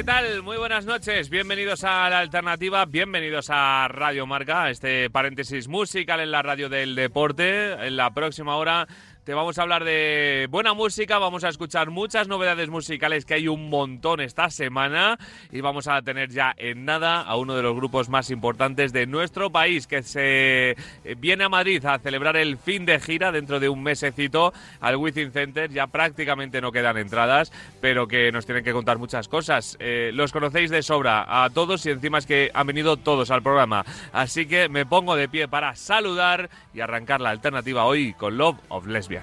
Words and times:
¿Qué 0.00 0.04
tal? 0.04 0.42
Muy 0.42 0.56
buenas 0.56 0.86
noches. 0.86 1.28
Bienvenidos 1.28 1.84
a 1.84 2.08
La 2.08 2.20
Alternativa, 2.20 2.86
bienvenidos 2.86 3.48
a 3.50 3.86
Radio 3.88 4.26
Marca, 4.26 4.70
este 4.70 5.10
paréntesis 5.10 5.68
musical 5.68 6.20
en 6.20 6.30
la 6.30 6.40
radio 6.40 6.70
del 6.70 6.94
deporte. 6.94 7.72
En 7.86 7.98
la 7.98 8.14
próxima 8.14 8.56
hora 8.56 8.88
te 9.24 9.34
vamos 9.34 9.58
a 9.58 9.62
hablar 9.62 9.84
de 9.84 10.48
buena 10.50 10.72
música, 10.72 11.18
vamos 11.18 11.44
a 11.44 11.50
escuchar 11.50 11.90
muchas 11.90 12.26
novedades 12.26 12.70
musicales 12.70 13.24
que 13.24 13.34
hay 13.34 13.48
un 13.48 13.68
montón 13.68 14.20
esta 14.20 14.50
semana 14.50 15.18
y 15.52 15.60
vamos 15.60 15.88
a 15.88 16.00
tener 16.02 16.30
ya 16.30 16.54
en 16.56 16.84
nada 16.84 17.20
a 17.20 17.36
uno 17.36 17.54
de 17.54 17.62
los 17.62 17.76
grupos 17.76 18.08
más 18.08 18.30
importantes 18.30 18.92
de 18.92 19.06
nuestro 19.06 19.50
país 19.50 19.86
que 19.86 20.02
se 20.02 20.70
eh, 20.70 20.76
viene 21.18 21.44
a 21.44 21.48
Madrid 21.48 21.84
a 21.84 21.98
celebrar 21.98 22.36
el 22.36 22.56
fin 22.56 22.86
de 22.86 22.98
gira 22.98 23.30
dentro 23.30 23.60
de 23.60 23.68
un 23.68 23.82
mesecito 23.82 24.52
al 24.80 24.96
Within 24.96 25.32
Center. 25.32 25.70
Ya 25.70 25.86
prácticamente 25.86 26.60
no 26.60 26.72
quedan 26.72 26.96
entradas, 26.96 27.52
pero 27.80 28.08
que 28.08 28.32
nos 28.32 28.46
tienen 28.46 28.64
que 28.64 28.72
contar 28.72 28.98
muchas 28.98 29.28
cosas. 29.28 29.76
Eh, 29.80 30.10
los 30.14 30.32
conocéis 30.32 30.70
de 30.70 30.82
sobra 30.82 31.44
a 31.44 31.50
todos 31.50 31.84
y 31.84 31.90
encima 31.90 32.18
es 32.18 32.26
que 32.26 32.50
han 32.54 32.66
venido 32.66 32.96
todos 32.96 33.30
al 33.30 33.42
programa. 33.42 33.84
Así 34.12 34.46
que 34.46 34.68
me 34.68 34.86
pongo 34.86 35.14
de 35.14 35.28
pie 35.28 35.46
para 35.46 35.76
saludar 35.76 36.48
y 36.72 36.80
arrancar 36.80 37.20
la 37.20 37.30
alternativa 37.30 37.84
hoy 37.84 38.14
con 38.14 38.38
Love 38.38 38.58
of 38.68 38.86
Lesbian. 38.86 39.19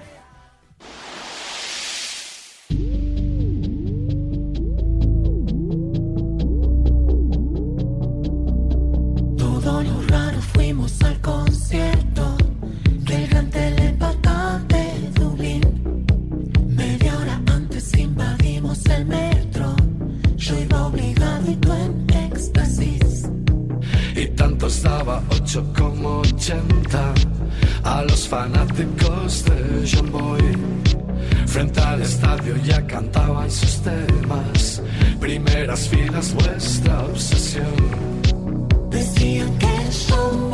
80 25.59 27.13
a 27.83 28.03
los 28.03 28.27
fanáticos 28.27 29.43
de 29.45 29.89
John 29.91 30.11
Boy. 30.11 30.41
Frente 31.47 31.79
al 31.81 32.01
estadio 32.01 32.55
ya 32.63 32.85
cantaban 32.85 33.49
sus 33.49 33.81
temas, 33.81 34.81
primeras 35.19 35.87
filas 35.87 36.33
vuestra 36.33 36.99
obsesión. 37.05 37.73
Decían 38.91 39.57
que 39.57 39.67
John 40.07 40.51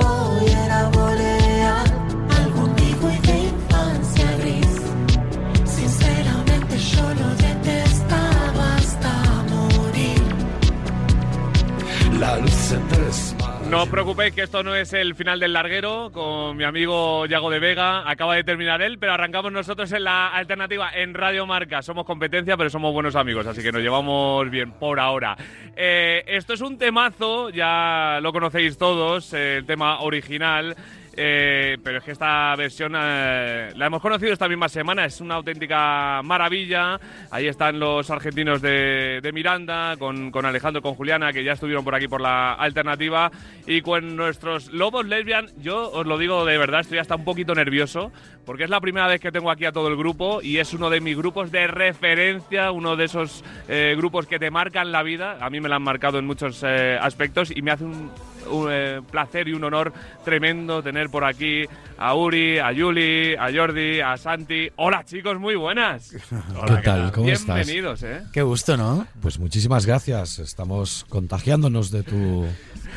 No 13.73 13.81
os 13.81 13.89
preocupéis 13.89 14.35
que 14.35 14.43
esto 14.43 14.61
no 14.61 14.75
es 14.75 14.93
el 14.93 15.15
final 15.15 15.39
del 15.39 15.51
larguero 15.51 16.11
con 16.13 16.55
mi 16.55 16.63
amigo 16.63 17.25
Yago 17.25 17.49
de 17.49 17.57
Vega. 17.57 18.07
Acaba 18.07 18.35
de 18.35 18.43
terminar 18.43 18.83
él, 18.83 18.99
pero 18.99 19.13
arrancamos 19.13 19.51
nosotros 19.51 19.91
en 19.93 20.03
la 20.03 20.27
alternativa 20.27 20.91
en 20.93 21.15
Radio 21.15 21.47
Marca. 21.47 21.81
Somos 21.81 22.05
competencia, 22.05 22.55
pero 22.55 22.69
somos 22.69 22.93
buenos 22.93 23.15
amigos, 23.15 23.47
así 23.47 23.63
que 23.63 23.71
nos 23.71 23.81
llevamos 23.81 24.47
bien 24.51 24.73
por 24.73 24.99
ahora. 24.99 25.35
Eh, 25.75 26.23
esto 26.27 26.53
es 26.53 26.61
un 26.61 26.77
temazo, 26.77 27.49
ya 27.49 28.19
lo 28.21 28.31
conocéis 28.31 28.77
todos, 28.77 29.33
eh, 29.33 29.57
el 29.57 29.65
tema 29.65 30.01
original. 30.01 30.75
Eh, 31.15 31.77
pero 31.83 31.99
es 31.99 32.03
que 32.03 32.11
esta 32.11 32.55
versión 32.55 32.93
eh, 32.95 33.71
la 33.75 33.85
hemos 33.85 34.01
conocido 34.01 34.33
esta 34.33 34.47
misma 34.47 34.69
semana, 34.69 35.05
es 35.05 35.21
una 35.21 35.35
auténtica 35.35 36.21
maravilla. 36.23 36.99
Ahí 37.31 37.47
están 37.47 37.79
los 37.79 38.09
argentinos 38.09 38.61
de, 38.61 39.19
de 39.21 39.31
Miranda, 39.31 39.95
con, 39.97 40.31
con 40.31 40.45
Alejandro, 40.45 40.81
con 40.81 40.95
Juliana, 40.95 41.31
que 41.31 41.43
ya 41.43 41.53
estuvieron 41.53 41.83
por 41.83 41.95
aquí 41.95 42.07
por 42.07 42.21
la 42.21 42.53
alternativa. 42.53 43.31
Y 43.67 43.81
con 43.81 44.15
nuestros 44.15 44.71
lobos 44.71 45.05
lesbian, 45.05 45.47
yo 45.57 45.91
os 45.91 46.05
lo 46.05 46.17
digo 46.17 46.45
de 46.45 46.57
verdad, 46.57 46.81
estoy 46.81 46.97
hasta 46.97 47.15
un 47.15 47.23
poquito 47.23 47.53
nervioso, 47.53 48.11
porque 48.45 48.63
es 48.63 48.69
la 48.69 48.81
primera 48.81 49.07
vez 49.07 49.21
que 49.21 49.31
tengo 49.31 49.51
aquí 49.51 49.65
a 49.65 49.71
todo 49.71 49.87
el 49.87 49.95
grupo 49.95 50.41
y 50.41 50.57
es 50.57 50.73
uno 50.73 50.89
de 50.89 50.99
mis 50.99 51.17
grupos 51.17 51.51
de 51.51 51.67
referencia, 51.67 52.71
uno 52.71 52.95
de 52.95 53.05
esos 53.05 53.43
eh, 53.67 53.93
grupos 53.97 54.27
que 54.27 54.39
te 54.39 54.51
marcan 54.51 54.91
la 54.91 55.03
vida. 55.03 55.37
A 55.39 55.49
mí 55.49 55.61
me 55.61 55.69
la 55.69 55.75
han 55.75 55.83
marcado 55.83 56.19
en 56.19 56.25
muchos 56.25 56.63
eh, 56.63 56.97
aspectos 56.99 57.51
y 57.55 57.61
me 57.61 57.71
hace 57.71 57.85
un, 57.85 58.11
un, 58.49 58.67
eh, 58.71 59.01
placer 59.09 59.47
y 59.47 59.53
un 59.53 59.63
honor 59.63 59.93
tremendo 60.23 60.81
tener 60.81 61.09
por 61.09 61.23
aquí 61.23 61.65
a 61.97 62.15
Uri, 62.15 62.59
a 62.59 62.71
Yuli, 62.71 63.35
a 63.35 63.51
Jordi, 63.53 64.01
a 64.01 64.17
Santi. 64.17 64.69
Hola 64.75 65.03
chicos, 65.05 65.39
muy 65.39 65.55
buenas. 65.55 66.15
Hola, 66.55 66.77
¿Qué 66.77 66.83
tal? 66.83 67.11
¿Cómo 67.11 67.29
estás? 67.29 67.55
Bienvenidos, 67.55 68.03
¿eh? 68.03 68.23
Qué 68.31 68.41
gusto, 68.41 68.77
¿no? 68.77 69.07
Pues 69.21 69.39
muchísimas 69.39 69.85
gracias. 69.85 70.39
Estamos 70.39 71.05
contagiándonos 71.09 71.91
de 71.91 72.03
tu, 72.03 72.45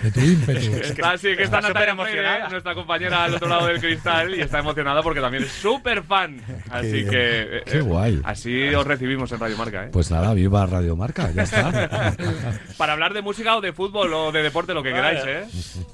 de 0.02 0.10
tu 0.10 0.20
ímpetu. 0.20 0.76
Está, 0.76 1.16
sí, 1.18 1.36
que 1.36 1.44
está 1.44 1.60
Natalia 1.60 1.94
Freire, 1.96 2.48
nuestra 2.50 2.74
compañera 2.74 3.24
al 3.24 3.34
otro 3.34 3.48
lado 3.48 3.66
del 3.66 3.80
cristal, 3.80 4.34
y 4.34 4.40
está 4.40 4.58
emocionada 4.60 5.02
porque 5.02 5.20
también 5.20 5.44
es 5.44 5.50
súper 5.52 6.02
fan. 6.02 6.40
Así 6.70 6.92
bien. 6.92 7.08
que. 7.10 7.40
eh, 7.58 7.62
Qué 7.66 7.78
eh, 7.78 7.80
guay. 7.80 8.20
Así 8.24 8.74
os 8.74 8.86
recibimos 8.86 9.30
en 9.32 9.40
Radio 9.40 9.56
Marca, 9.56 9.84
¿eh? 9.86 9.88
Pues 9.92 10.10
nada, 10.10 10.32
viva 10.34 10.66
Radio 10.66 10.96
Marca, 10.96 11.30
ya 11.32 11.42
está. 11.42 12.14
Para 12.76 12.92
hablar 12.92 13.14
de 13.14 13.22
música 13.22 13.56
o 13.56 13.60
de 13.60 13.72
fútbol 13.72 14.12
o 14.12 14.32
de 14.32 14.42
deporte, 14.42 14.74
lo 14.74 14.82
que 14.82 14.92
queráis, 14.92 15.20
¿eh? 15.26 15.44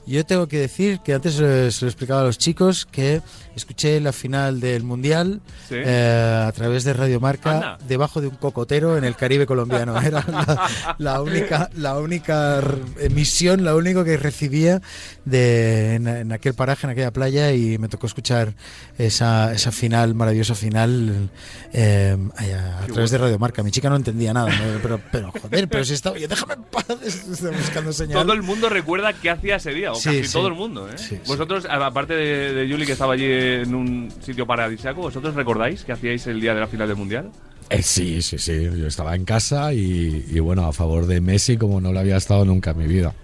Yo 0.06 0.24
tengo 0.26 0.48
que 0.48 0.58
decir 0.58 1.00
que 1.04 1.14
antes 1.14 1.38
eh, 1.40 1.70
se 1.70 1.84
lo 1.84 1.88
explicaba 1.90 2.20
a 2.20 2.24
los 2.24 2.38
chicos 2.38 2.86
que 2.86 3.20
escuché 3.54 4.00
la 4.00 4.12
final 4.12 4.60
del 4.60 4.82
Mundial 4.82 5.40
Sí. 5.68 5.74
eh, 5.78 6.44
a 6.46 6.50
través 6.52 6.84
de 6.84 6.92
Radio 6.92 7.20
Marca 7.20 7.52
Anda. 7.52 7.78
debajo 7.86 8.20
de 8.20 8.28
un 8.28 8.36
cocotero 8.36 8.96
en 8.96 9.04
el 9.04 9.14
Caribe 9.16 9.46
colombiano. 9.46 10.00
Era 10.00 10.24
la, 10.26 10.68
la 10.98 11.22
única, 11.22 11.70
la 11.76 11.98
única 11.98 12.60
emisión, 13.00 13.64
la 13.64 13.74
única 13.76 13.91
que 14.04 14.16
recibía 14.16 14.80
de, 15.24 15.94
en, 15.96 16.06
en 16.08 16.32
aquel 16.32 16.54
paraje, 16.54 16.86
en 16.86 16.90
aquella 16.90 17.10
playa 17.12 17.52
y 17.52 17.78
me 17.78 17.88
tocó 17.88 18.06
escuchar 18.06 18.54
esa, 18.98 19.52
esa 19.52 19.70
final, 19.72 20.14
maravillosa 20.14 20.54
final 20.54 21.30
eh, 21.72 22.16
allá, 22.36 22.78
a 22.82 22.86
través 22.86 23.10
de 23.10 23.18
Radio 23.18 23.38
Marca. 23.38 23.62
Mi 23.62 23.70
chica 23.70 23.88
no 23.90 23.96
entendía 23.96 24.32
nada, 24.32 24.48
¿no? 24.50 24.78
pero, 24.82 25.00
pero 25.12 25.30
joder, 25.32 25.68
pero 25.68 25.84
si 25.84 25.94
estaba 25.94 26.18
yo, 26.18 26.26
déjame 26.28 26.54
en 26.54 26.62
paz, 26.64 26.86
estaba 27.04 27.56
buscando 27.56 27.92
señal. 27.92 28.22
Todo 28.22 28.32
el 28.32 28.42
mundo 28.42 28.68
recuerda 28.68 29.12
qué 29.12 29.30
hacía 29.30 29.56
ese 29.56 29.72
día, 29.72 29.92
o 29.92 29.94
Sí, 29.96 30.04
casi 30.08 30.24
sí. 30.24 30.32
todo 30.32 30.48
el 30.48 30.54
mundo, 30.54 30.88
¿eh? 30.88 30.96
Sí. 30.96 31.18
Vosotros, 31.26 31.64
a- 31.66 31.86
aparte 31.86 32.14
de, 32.14 32.52
de 32.54 32.70
Juli, 32.72 32.86
que 32.86 32.92
estaba 32.92 33.14
allí 33.14 33.26
en 33.30 33.74
un 33.74 34.12
sitio 34.24 34.46
paradisíaco, 34.46 35.00
¿vosotros 35.02 35.34
recordáis 35.34 35.84
qué 35.84 35.92
hacíais 35.92 36.26
el 36.26 36.40
día 36.40 36.54
de 36.54 36.60
la 36.60 36.66
final 36.66 36.88
del 36.88 36.96
Mundial? 36.96 37.30
Eh, 37.70 37.82
sí, 37.82 38.20
sí, 38.20 38.38
sí. 38.38 38.68
Yo 38.76 38.86
estaba 38.86 39.14
en 39.14 39.24
casa 39.24 39.72
y, 39.72 40.26
y 40.30 40.40
bueno, 40.40 40.66
a 40.66 40.72
favor 40.72 41.06
de 41.06 41.20
Messi 41.22 41.56
como 41.56 41.80
no 41.80 41.92
lo 41.92 42.00
había 42.00 42.16
estado 42.16 42.44
nunca 42.44 42.72
en 42.72 42.78
mi 42.78 42.86
vida. 42.86 43.14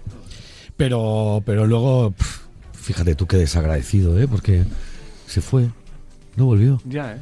Pero, 0.79 1.43
pero 1.45 1.67
luego, 1.67 2.13
fíjate 2.71 3.13
tú 3.13 3.27
qué 3.27 3.35
desagradecido, 3.35 4.17
¿eh? 4.17 4.29
Porque 4.29 4.63
se 5.27 5.41
fue, 5.41 5.67
no 6.37 6.45
volvió. 6.45 6.81
Ya, 6.85 7.15
¿eh? 7.15 7.17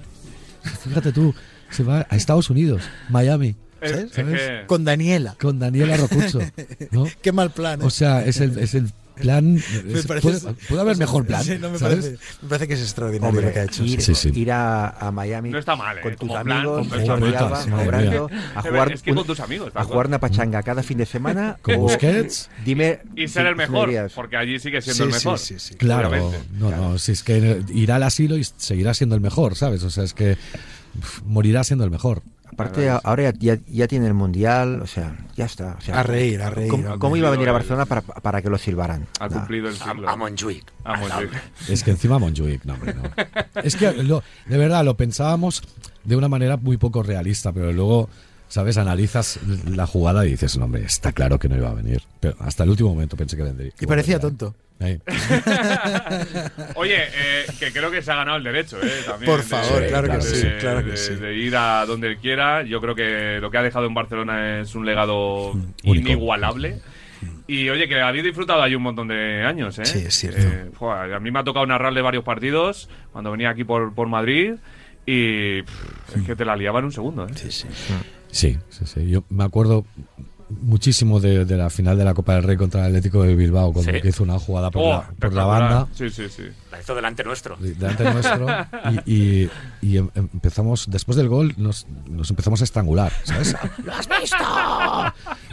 Fíjate 0.83 1.11
tú, 1.11 1.33
se 1.71 1.81
va 1.81 2.05
a 2.07 2.15
Estados 2.15 2.51
Unidos, 2.51 2.83
Miami, 3.09 3.55
Es- 3.81 3.91
es 3.93 4.11
¿Sabes? 4.11 4.39
que- 4.39 4.63
Con 4.67 4.83
Daniela. 4.85 5.35
con 5.41 5.57
Daniela 5.57 5.97
Rocucho, 5.97 6.39
¿no? 6.91 7.05
Qué 7.23 7.31
mal 7.31 7.49
plan. 7.49 7.81
¿eh? 7.81 7.85
O 7.85 7.89
sea, 7.89 8.23
es 8.23 8.39
el, 8.41 8.59
es 8.59 8.75
el 8.75 8.91
plan. 9.17 9.53
Me 9.53 9.59
es- 9.99 10.05
parece- 10.07 10.39
puede, 10.39 10.53
puede 10.67 10.81
haber 10.81 10.97
mejor 10.97 11.25
plan. 11.25 11.43
Sí, 11.43 11.57
no, 11.59 11.69
me, 11.71 11.77
¿sabes? 11.77 11.97
parece, 12.05 12.17
me 12.41 12.49
parece 12.49 12.67
que 12.67 12.73
es 12.75 12.81
extraordinario 12.81 13.29
Hombre, 13.29 13.45
lo 13.47 13.53
que 13.53 13.59
ha 13.59 13.63
hecho. 13.65 13.83
ir, 13.83 14.01
Sí, 14.01 14.15
sí. 14.15 14.31
ir 14.35 14.51
a, 14.51 14.89
a 14.89 15.11
Miami 15.11 15.49
No 15.49 15.57
está 15.59 15.75
mal, 15.75 15.97
¿eh? 15.97 16.01
con 16.01 16.15
tus 16.15 16.29
plan, 16.29 16.51
amigos, 16.51 16.87
con. 16.87 16.99
Alba, 16.99 17.59
a 18.55 18.61
jugar, 18.61 18.91
Es 18.91 19.01
que 19.01 19.13
con 19.13 19.25
tus 19.25 19.39
amigos, 19.39 19.71
a 19.75 19.83
jugar 19.83 20.07
una 20.07 20.19
pachanga 20.19 20.63
cada 20.63 20.83
fin 20.83 20.97
de 20.97 21.05
semana. 21.05 21.57
Con 21.61 21.75
o- 21.75 21.79
Busquets. 21.79 22.49
Dime. 22.65 22.99
Y 23.15 23.27
ser 23.27 23.45
el 23.47 23.55
mejor, 23.55 23.89
porque 24.15 24.37
allí 24.37 24.59
sigue 24.59 24.81
siendo 24.81 25.03
Sí, 25.05 25.09
el 25.09 25.15
mejor. 25.15 25.39
sí, 25.39 25.55
sí. 25.59 25.75
Claro, 25.75 26.11
no, 26.53 26.71
no, 26.71 26.97
si 26.97 27.11
es 27.11 27.23
que 27.23 27.61
irá 27.73 27.95
al 27.95 28.03
asilo 28.03 28.37
y 28.37 28.43
seguirá 28.57 28.93
siendo 28.93 29.15
el 29.15 29.21
mejor, 29.21 29.55
¿sabes? 29.55 29.83
O 29.83 29.89
sea, 29.89 30.03
es 30.03 30.13
que 30.13 30.37
morirá 31.25 31.63
siendo 31.63 31.83
el 31.85 31.91
mejor. 31.91 32.21
Aparte, 32.51 32.89
ahora 32.89 33.23
ya, 33.23 33.33
ya, 33.55 33.57
ya 33.67 33.87
tiene 33.87 34.07
el 34.07 34.13
mundial, 34.13 34.81
o 34.81 34.87
sea, 34.87 35.15
ya 35.35 35.45
está. 35.45 35.75
o 35.77 35.81
sea, 35.81 35.99
A 35.99 36.03
reír, 36.03 36.41
a 36.41 36.49
reír, 36.49 36.71
¿Cómo, 36.97 37.15
iba 37.15 37.27
a 37.27 37.31
venir 37.31 37.47
a 37.47 37.51
El- 37.51 37.53
Barcelona 37.57 37.85
para, 37.85 38.01
para 38.01 38.41
que 38.41 38.49
lo 38.49 38.57
silbaran? 38.57 39.05
Ha 39.19 39.27
Nah. 39.27 39.33
cumplido 39.39 39.67
el 39.69 39.75
siglo. 39.75 40.09
A 40.09 40.15
Montjuic. 40.15 40.63
A 40.83 40.97
Montjuic. 40.97 41.31
Es 41.69 41.83
que 41.83 41.91
encima 41.91 42.17
Montjuic, 42.19 42.65
no, 42.65 42.73
hombre, 42.73 42.93
no. 42.95 43.03
Es 43.63 43.75
que 43.75 43.91
lo- 44.03 44.23
de 44.47 44.57
verdad 44.57 44.83
lo 44.83 44.97
pensábamos 44.97 45.61
de 46.03 46.15
una 46.15 46.27
manera 46.29 46.57
muy 46.57 46.77
poco 46.77 47.03
realista, 47.03 47.51
pero 47.51 47.71
luego, 47.73 48.09
¿sabes? 48.47 48.77
Analizas 48.77 49.39
la 49.65 49.85
jugada 49.85 50.25
y 50.25 50.31
dices, 50.31 50.57
no, 50.57 50.65
hombre, 50.65 50.83
está 50.85 51.11
claro 51.11 51.37
que 51.37 51.49
no 51.49 51.57
iba 51.57 51.69
a 51.69 51.73
venir. 51.73 52.01
Pero 52.19 52.35
hasta 52.39 52.63
el 52.63 52.69
último 52.71 52.89
momento 52.89 53.15
pensé 53.17 53.35
que 53.37 53.43
vendría. 53.43 53.71
Y 53.79 53.85
parecía 53.85 54.19
tonto. 54.19 54.55
Ahí. 54.79 54.99
Oye, 56.75 56.95
eh, 56.97 57.45
que 57.59 57.71
creo 57.71 57.89
que 57.89 58.01
se 58.01 58.11
ha 58.11 58.15
ganado 58.15 58.37
el 58.37 58.43
derecho, 58.43 58.77
¿eh? 58.81 59.01
También 59.05 59.31
Por 59.31 59.41
de- 59.41 59.47
favor, 59.47 59.81
de- 59.81 59.87
claro 59.87 60.07
que 60.07 60.17
de- 60.17 60.21
sí, 60.21 60.47
claro 60.59 60.83
que 60.83 60.91
de- 60.91 60.97
sí. 60.97 61.15
De 61.15 61.35
ir 61.35 61.55
a 61.55 61.85
donde 61.85 62.07
él 62.09 62.17
quiera. 62.17 62.63
Yo 62.63 62.79
creo 62.81 62.93
que 62.95 63.39
lo 63.41 63.49
que 63.49 63.57
ha 63.57 63.63
dejado 63.63 63.85
en 63.87 63.93
Barcelona 63.93 64.59
es 64.61 64.75
un 64.75 64.85
legado 64.85 65.51
Único. 65.51 66.09
inigualable. 66.11 66.79
Y 67.47 67.69
oye, 67.69 67.87
que 67.87 67.99
habéis 67.99 68.23
disfrutado 68.25 68.61
ahí 68.61 68.75
un 68.75 68.83
montón 68.83 69.07
de 69.07 69.43
años, 69.43 69.79
¿eh? 69.79 69.85
Sí, 69.85 69.99
es 70.05 70.13
cierto. 70.13 70.41
Eh, 70.41 70.69
joder, 70.77 71.13
a 71.13 71.19
mí 71.19 71.31
me 71.31 71.39
ha 71.39 71.43
tocado 71.43 71.65
narrarle 71.65 72.01
varios 72.01 72.23
partidos 72.23 72.89
cuando 73.11 73.31
venía 73.31 73.49
aquí 73.49 73.63
por, 73.63 73.93
por 73.95 74.07
Madrid. 74.07 74.55
Y 75.05 75.61
pff, 75.63 76.17
es 76.17 76.23
que 76.23 76.35
te 76.35 76.43
la 76.45 76.55
liaba 76.57 76.79
en 76.79 76.85
un 76.85 76.91
segundo, 76.91 77.25
¿eh? 77.25 77.31
Sí, 77.35 77.49
sí. 77.49 77.67
Sí, 78.29 78.57
sí, 78.69 78.85
sí. 78.85 79.09
Yo 79.09 79.23
me 79.29 79.45
acuerdo 79.45 79.85
muchísimo 80.49 81.19
de, 81.19 81.45
de 81.45 81.57
la 81.57 81.69
final 81.69 81.97
de 81.97 82.05
la 82.05 82.13
Copa 82.13 82.35
del 82.35 82.43
Rey 82.43 82.55
contra 82.57 82.81
el 82.81 82.87
Atlético 82.87 83.23
de 83.23 83.35
Bilbao, 83.35 83.73
cuando 83.73 83.91
Sí. 83.91 84.01
que 84.01 84.09
hizo 84.09 84.23
una 84.23 84.39
jugada 84.39 84.71
por, 84.71 84.81
Oh, 84.83 84.89
la, 84.91 85.09
por 85.19 85.33
la 85.33 85.43
banda. 85.45 85.87
Sí, 85.93 86.09
sí, 86.09 86.27
sí. 86.29 86.43
La 86.71 86.79
hizo 86.79 86.95
delante 86.95 87.23
nuestro. 87.23 87.57
delante 87.59 88.03
nuestro 88.13 88.45
y, 89.05 89.13
y- 89.43 89.49
y 89.87 89.97
em- 89.97 90.09
empezamos 90.15 90.85
después 90.89 91.15
del 91.17 91.27
gol 91.29 91.53
nos, 91.57 91.87
nos 92.09 92.29
empezamos 92.29 92.61
a 92.61 92.63
estrangular 92.65 93.11
¿sabes? 93.23 93.55
¡lo 93.85 93.93
has 93.93 94.07
visto! 94.07 94.37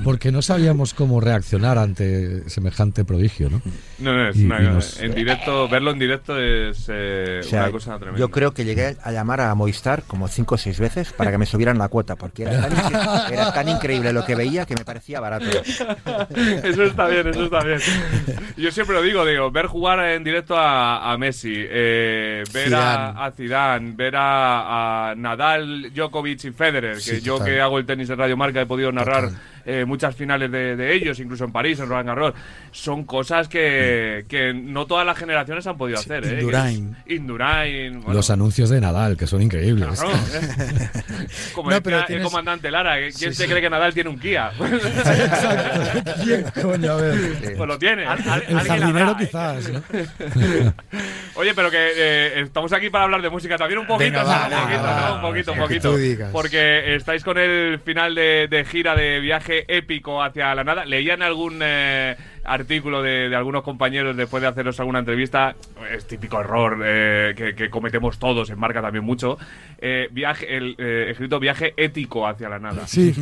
porque 0.02 0.32
no 0.32 0.42
sabíamos 0.42 0.92
cómo 0.94 1.20
reaccionar 1.20 1.78
ante 1.78 2.48
semejante 2.50 3.04
prodigio 3.04 3.50
¿no? 3.50 3.62
No, 3.98 4.12
no, 4.12 4.28
es 4.28 4.36
Y- 4.36 4.44
una- 4.46 4.62
y 4.62 4.66
nos- 4.66 5.00
en 5.00 5.14
directo, 5.14 5.68
verlo 5.68 5.90
en 5.92 5.98
directo 5.98 6.38
es 6.40 6.86
eh, 6.88 7.40
O 7.44 7.48
sea, 7.48 7.62
una 7.64 7.72
cosa 7.72 7.96
tremenda. 7.98 8.18
yo 8.18 8.30
creo 8.30 8.52
que 8.52 8.64
llegué 8.64 8.96
a 9.02 9.12
llamar 9.12 9.40
a 9.40 9.54
Movistar 9.54 10.02
como 10.04 10.26
cinco 10.28 10.56
o 10.56 10.58
seis 10.58 10.80
veces 10.80 11.12
para 11.12 11.30
que 11.30 11.38
me 11.38 11.46
subieran 11.46 11.78
la 11.78 11.88
cuota, 11.88 12.16
porque 12.16 12.42
era 12.42 12.68
tan, 12.68 13.32
era 13.32 13.52
tan 13.52 13.68
increíble 13.68 14.12
lo 14.12 14.24
que 14.24 14.34
veía 14.34 14.66
que 14.66 14.74
me 14.74 14.84
parecía 14.84 15.20
barato. 15.20 15.46
Eso 16.64 16.82
está 16.84 17.06
bien, 17.08 17.26
eso 17.28 17.44
está 17.44 17.62
bien. 17.62 17.78
Yo 18.56 18.70
siempre 18.70 18.96
lo 18.96 19.02
digo, 19.02 19.24
digo, 19.24 19.50
ver 19.50 19.66
jugar 19.66 20.00
en 20.00 20.24
directo 20.24 20.56
a, 20.56 21.12
a 21.12 21.18
Messi, 21.18 21.52
eh, 21.56 22.42
ver 22.52 22.66
Zidane. 22.68 23.18
a, 23.18 23.24
a 23.26 23.30
Zidane, 23.32 23.92
ver 23.94 24.16
a, 24.16 24.23
a 24.26 25.14
Nadal, 25.16 25.92
Djokovic 25.94 26.44
y 26.44 26.50
Federer, 26.52 26.94
que 26.94 27.00
Sí, 27.00 27.20
yo 27.20 27.34
total. 27.34 27.48
que 27.52 27.60
hago 27.60 27.78
el 27.78 27.86
tenis 27.86 28.08
en 28.10 28.18
Radio 28.18 28.36
Marca 28.36 28.60
he 28.60 28.66
podido 28.66 28.90
narrar 28.92 29.24
Total. 29.24 29.40
Eh, 29.66 29.84
muchas 29.84 30.14
finales 30.14 30.50
de, 30.50 30.76
de 30.76 30.94
ellos, 30.94 31.18
incluso 31.20 31.44
en 31.44 31.52
París, 31.52 31.78
en 31.80 31.88
Roland 31.88 32.06
Garros. 32.08 32.34
Son 32.70 33.04
cosas 33.04 33.48
que, 33.48 34.24
que 34.28 34.52
no 34.54 34.86
todas 34.86 35.06
las 35.06 35.16
generaciones 35.18 35.66
han 35.66 35.76
podido 35.76 35.98
hacer. 35.98 36.24
¿eh? 36.26 36.40
Indurain. 36.40 36.96
Indurain. 37.06 38.00
bueno, 38.00 38.14
los 38.14 38.30
anuncios 38.30 38.70
de 38.70 38.80
Nadal 38.80 39.16
que 39.16 39.26
son 39.26 39.42
increíbles 39.42 40.00
claro, 40.00 40.14
¿eh? 40.34 40.88
Como 41.54 41.70
No, 41.70 41.80
pero 41.82 42.04
el 42.06 42.22
comandante 42.22 42.70
Lara, 42.70 42.96
¿quién 42.98 43.12
Sí, 43.12 43.34
se 43.34 43.44
sí. 43.44 43.48
cree 43.48 43.60
que 43.62 43.70
Nadal 43.70 43.94
tiene 43.94 44.10
un 44.10 44.18
Kia? 44.18 44.50
¿Quién 46.24 46.44
coño? 46.62 46.92
A 46.92 46.96
ver. 46.96 47.54
pues 47.56 47.68
lo 47.68 47.78
tiene. 47.78 48.04
el 48.04 48.60
jardinero 48.60 49.16
quizás 49.16 49.68
¿no? 49.70 49.82
Oye, 51.36 51.54
pero 51.54 51.70
que 51.70 52.40
estamos 52.40 52.72
aquí 52.72 52.90
para 52.90 53.04
hablar 53.04 53.22
de 53.22 53.30
música 53.30 53.56
también 53.56 53.80
un 53.80 53.86
poquito, 53.86 54.04
Venga, 54.10 54.22
va, 54.24 54.44
un 54.44 54.50
venga, 54.50 54.62
poquito, 54.62 54.82
va, 54.82 55.08
¿no? 55.08 55.14
Un 55.16 55.20
poquito, 55.22 55.52
un 55.52 55.58
poquito. 55.58 56.28
Porque 56.32 56.94
estáis 56.96 57.24
con 57.24 57.38
el 57.38 57.78
final 57.80 58.14
de, 58.14 58.46
de 58.48 58.64
gira 58.64 58.94
de 58.94 59.20
viaje 59.20 59.53
épico 59.68 60.22
hacia 60.22 60.54
la 60.54 60.64
nada. 60.64 60.84
Leían 60.84 61.22
algún 61.22 61.60
eh, 61.62 62.16
artículo 62.44 63.02
de, 63.02 63.28
de 63.28 63.36
algunos 63.36 63.62
compañeros 63.62 64.16
después 64.16 64.40
de 64.40 64.48
haceros 64.48 64.80
alguna 64.80 64.98
entrevista. 64.98 65.54
Es 65.90 66.06
típico 66.06 66.40
error 66.40 66.80
eh, 66.84 67.34
que, 67.36 67.54
que 67.54 67.70
cometemos 67.70 68.18
todos, 68.18 68.50
en 68.50 68.58
marca 68.58 68.82
también 68.82 69.04
mucho. 69.04 69.38
Eh, 69.78 70.08
viaje, 70.10 70.56
el 70.56 70.76
escrito 70.78 71.38
viaje 71.38 71.74
ético 71.76 72.26
hacia 72.26 72.48
la 72.48 72.58
nada. 72.58 72.86
sí 72.86 73.14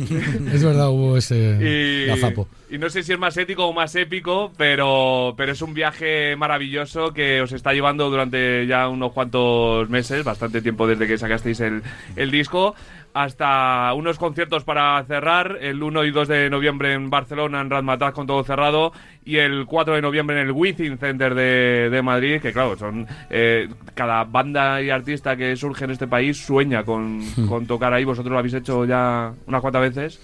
es 0.53 0.63
verdad 0.63 0.89
hubo 0.89 1.17
ese 1.17 1.59
Y, 1.61 2.07
gazapo 2.07 2.47
y 2.73 2.79
no 2.79 2.89
sé 2.89 3.03
si 3.03 3.13
es 3.13 3.19
más 3.19 3.37
ético 3.37 3.67
o 3.67 3.73
más 3.73 3.95
épico, 3.95 4.51
pero, 4.57 5.35
pero 5.37 5.51
es 5.51 5.61
un 5.61 5.75
viaje 5.75 6.35
maravilloso 6.35 7.13
que 7.13 7.39
os 7.39 7.51
está 7.51 7.71
llevando 7.71 8.09
durante 8.09 8.65
ya 8.65 8.89
unos 8.89 9.11
cuantos 9.11 9.87
meses, 9.91 10.23
bastante 10.23 10.59
tiempo 10.59 10.87
desde 10.87 11.05
que 11.05 11.19
sacasteis 11.19 11.59
el, 11.59 11.83
el 12.15 12.31
disco, 12.31 12.73
hasta 13.13 13.93
unos 13.93 14.17
conciertos 14.17 14.63
para 14.63 15.03
cerrar, 15.05 15.57
el 15.61 15.81
1 15.81 16.05
y 16.05 16.11
2 16.11 16.27
de 16.27 16.49
noviembre 16.49 16.93
en 16.93 17.09
Barcelona, 17.09 17.61
en 17.61 17.69
Razmataz 17.69 18.13
con 18.13 18.25
todo 18.25 18.43
cerrado, 18.43 18.91
y 19.23 19.37
el 19.37 19.65
4 19.65 19.95
de 19.95 20.01
noviembre 20.01 20.41
en 20.41 20.47
el 20.47 20.51
Within 20.51 20.97
Center 20.97 21.35
de, 21.35 21.89
de 21.91 22.01
Madrid, 22.01 22.41
que 22.41 22.51
claro, 22.51 22.75
son 22.77 23.07
eh, 23.29 23.69
cada 23.93 24.23
banda 24.23 24.81
y 24.81 24.89
artista 24.89 25.35
que 25.35 25.55
surge 25.55 25.85
en 25.85 25.91
este 25.91 26.07
país 26.07 26.43
sueña 26.43 26.83
con, 26.83 27.23
con 27.47 27.67
tocar 27.67 27.93
ahí, 27.93 28.03
vosotros 28.03 28.31
lo 28.31 28.39
habéis 28.39 28.55
hecho 28.55 28.85
ya 28.85 29.31
unas 29.45 29.61
cuantas 29.61 29.81
veces, 29.81 30.19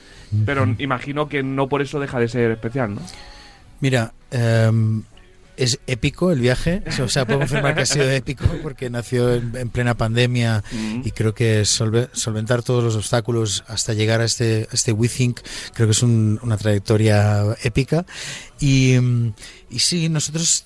pero 0.46 0.68
imagino 0.80 1.30
que 1.30 1.44
no 1.44 1.68
por 1.68 1.82
eso 1.82 2.00
deja 2.00 2.20
de 2.20 2.28
ser 2.28 2.52
especial, 2.52 2.96
¿no? 2.96 3.02
Mira, 3.82 4.12
em, 4.32 5.04
es 5.60 5.80
épico 5.88 6.32
el 6.32 6.40
viaje, 6.40 6.82
o 7.02 7.08
sea, 7.10 7.26
puedo 7.26 7.40
confirmar 7.40 7.76
que 7.76 7.82
ha 7.82 7.86
sido 7.86 8.10
épico 8.10 8.46
porque 8.64 8.90
nació 8.90 9.34
en, 9.36 9.56
en 9.56 9.70
plena 9.70 9.96
pandemia 9.96 10.64
y 11.04 11.12
creo 11.12 11.34
que 11.34 11.66
solve- 11.66 12.10
solventar 12.14 12.64
todos 12.64 12.84
los 12.84 12.96
obstáculos 12.96 13.64
hasta 13.68 13.94
llegar 13.94 14.22
a 14.22 14.26
este, 14.26 14.68
a 14.72 14.74
este 14.74 14.92
We 14.94 15.10
Think 15.10 15.40
creo 15.74 15.88
que 15.88 15.92
es 15.92 16.02
un- 16.02 16.40
una 16.44 16.58
trayectoria 16.58 17.44
épica. 17.64 18.06
Y, 18.60 18.96
y 19.70 19.80
sí, 19.80 20.10
nosotros 20.10 20.66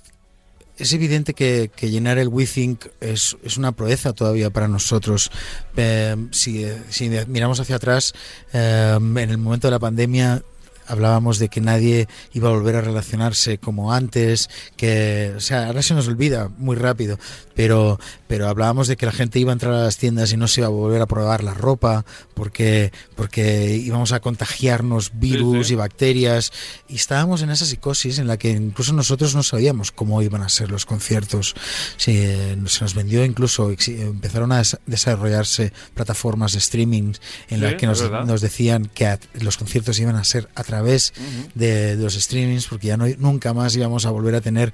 es 0.77 0.91
evidente 0.93 1.33
que, 1.35 1.69
que 1.75 1.89
llenar 1.91 2.17
el 2.17 2.27
We 2.27 2.45
Think 2.47 2.85
es, 2.99 3.37
es 3.43 3.57
una 3.57 3.71
proeza 3.73 4.13
todavía 4.13 4.49
para 4.49 4.67
nosotros. 4.67 5.29
Eh, 5.77 6.15
si, 6.31 6.65
si 6.89 7.09
miramos 7.27 7.59
hacia 7.59 7.75
atrás, 7.75 8.13
eh, 8.53 8.95
en 8.99 9.17
el 9.29 9.37
momento 9.37 9.67
de 9.67 9.71
la 9.71 9.79
pandemia 9.79 10.41
hablábamos 10.87 11.39
de 11.39 11.49
que 11.49 11.61
nadie 11.61 12.07
iba 12.33 12.49
a 12.49 12.53
volver 12.53 12.75
a 12.75 12.81
relacionarse 12.81 13.57
como 13.57 13.93
antes, 13.93 14.49
que, 14.77 15.33
o 15.35 15.39
sea, 15.39 15.67
ahora 15.67 15.81
se 15.81 15.93
nos 15.93 16.07
olvida 16.07 16.49
muy 16.57 16.75
rápido, 16.75 17.17
pero, 17.55 17.99
pero 18.27 18.47
hablábamos 18.47 18.87
de 18.87 18.97
que 18.97 19.05
la 19.05 19.11
gente 19.11 19.39
iba 19.39 19.51
a 19.51 19.53
entrar 19.53 19.73
a 19.73 19.83
las 19.83 19.97
tiendas 19.97 20.31
y 20.33 20.37
no 20.37 20.47
se 20.47 20.61
iba 20.61 20.67
a 20.67 20.71
volver 20.71 21.01
a 21.01 21.05
probar 21.05 21.43
la 21.43 21.53
ropa 21.53 22.05
porque, 22.33 22.91
porque 23.15 23.75
íbamos 23.75 24.11
a 24.11 24.19
contagiarnos 24.19 25.11
virus 25.19 25.67
sí. 25.67 25.73
y 25.73 25.75
bacterias 25.75 26.51
y 26.87 26.95
estábamos 26.95 27.41
en 27.41 27.49
esa 27.51 27.65
psicosis 27.65 28.19
en 28.19 28.27
la 28.27 28.37
que 28.37 28.49
incluso 28.51 28.93
nosotros 28.93 29.35
no 29.35 29.43
sabíamos 29.43 29.91
cómo 29.91 30.21
iban 30.21 30.41
a 30.41 30.49
ser 30.49 30.71
los 30.71 30.85
conciertos. 30.85 31.55
Sí, 31.97 32.13
eh, 32.15 32.57
se 32.67 32.83
nos 32.83 32.95
vendió 32.95 33.23
incluso, 33.25 33.71
empezaron 33.87 34.51
a 34.51 34.57
des- 34.59 34.77
desarrollarse 34.85 35.71
plataformas 35.93 36.53
de 36.53 36.59
streaming 36.59 37.13
en 37.49 37.61
las 37.61 37.75
que 37.75 37.85
nos, 37.87 38.41
decían 38.41 38.89
que 38.93 39.17
los 39.39 39.57
conciertos 39.57 39.99
iban 39.99 40.15
a 40.15 40.23
ser 40.23 40.49
a 40.55 40.63
través 40.73 41.13
de, 41.55 41.95
de 41.95 42.03
los 42.03 42.15
streamings 42.15 42.67
porque 42.67 42.87
ya 42.87 42.97
no, 42.97 43.05
nunca 43.19 43.53
más 43.53 43.75
íbamos 43.75 44.05
a 44.05 44.09
volver 44.11 44.35
a 44.35 44.41
tener 44.41 44.73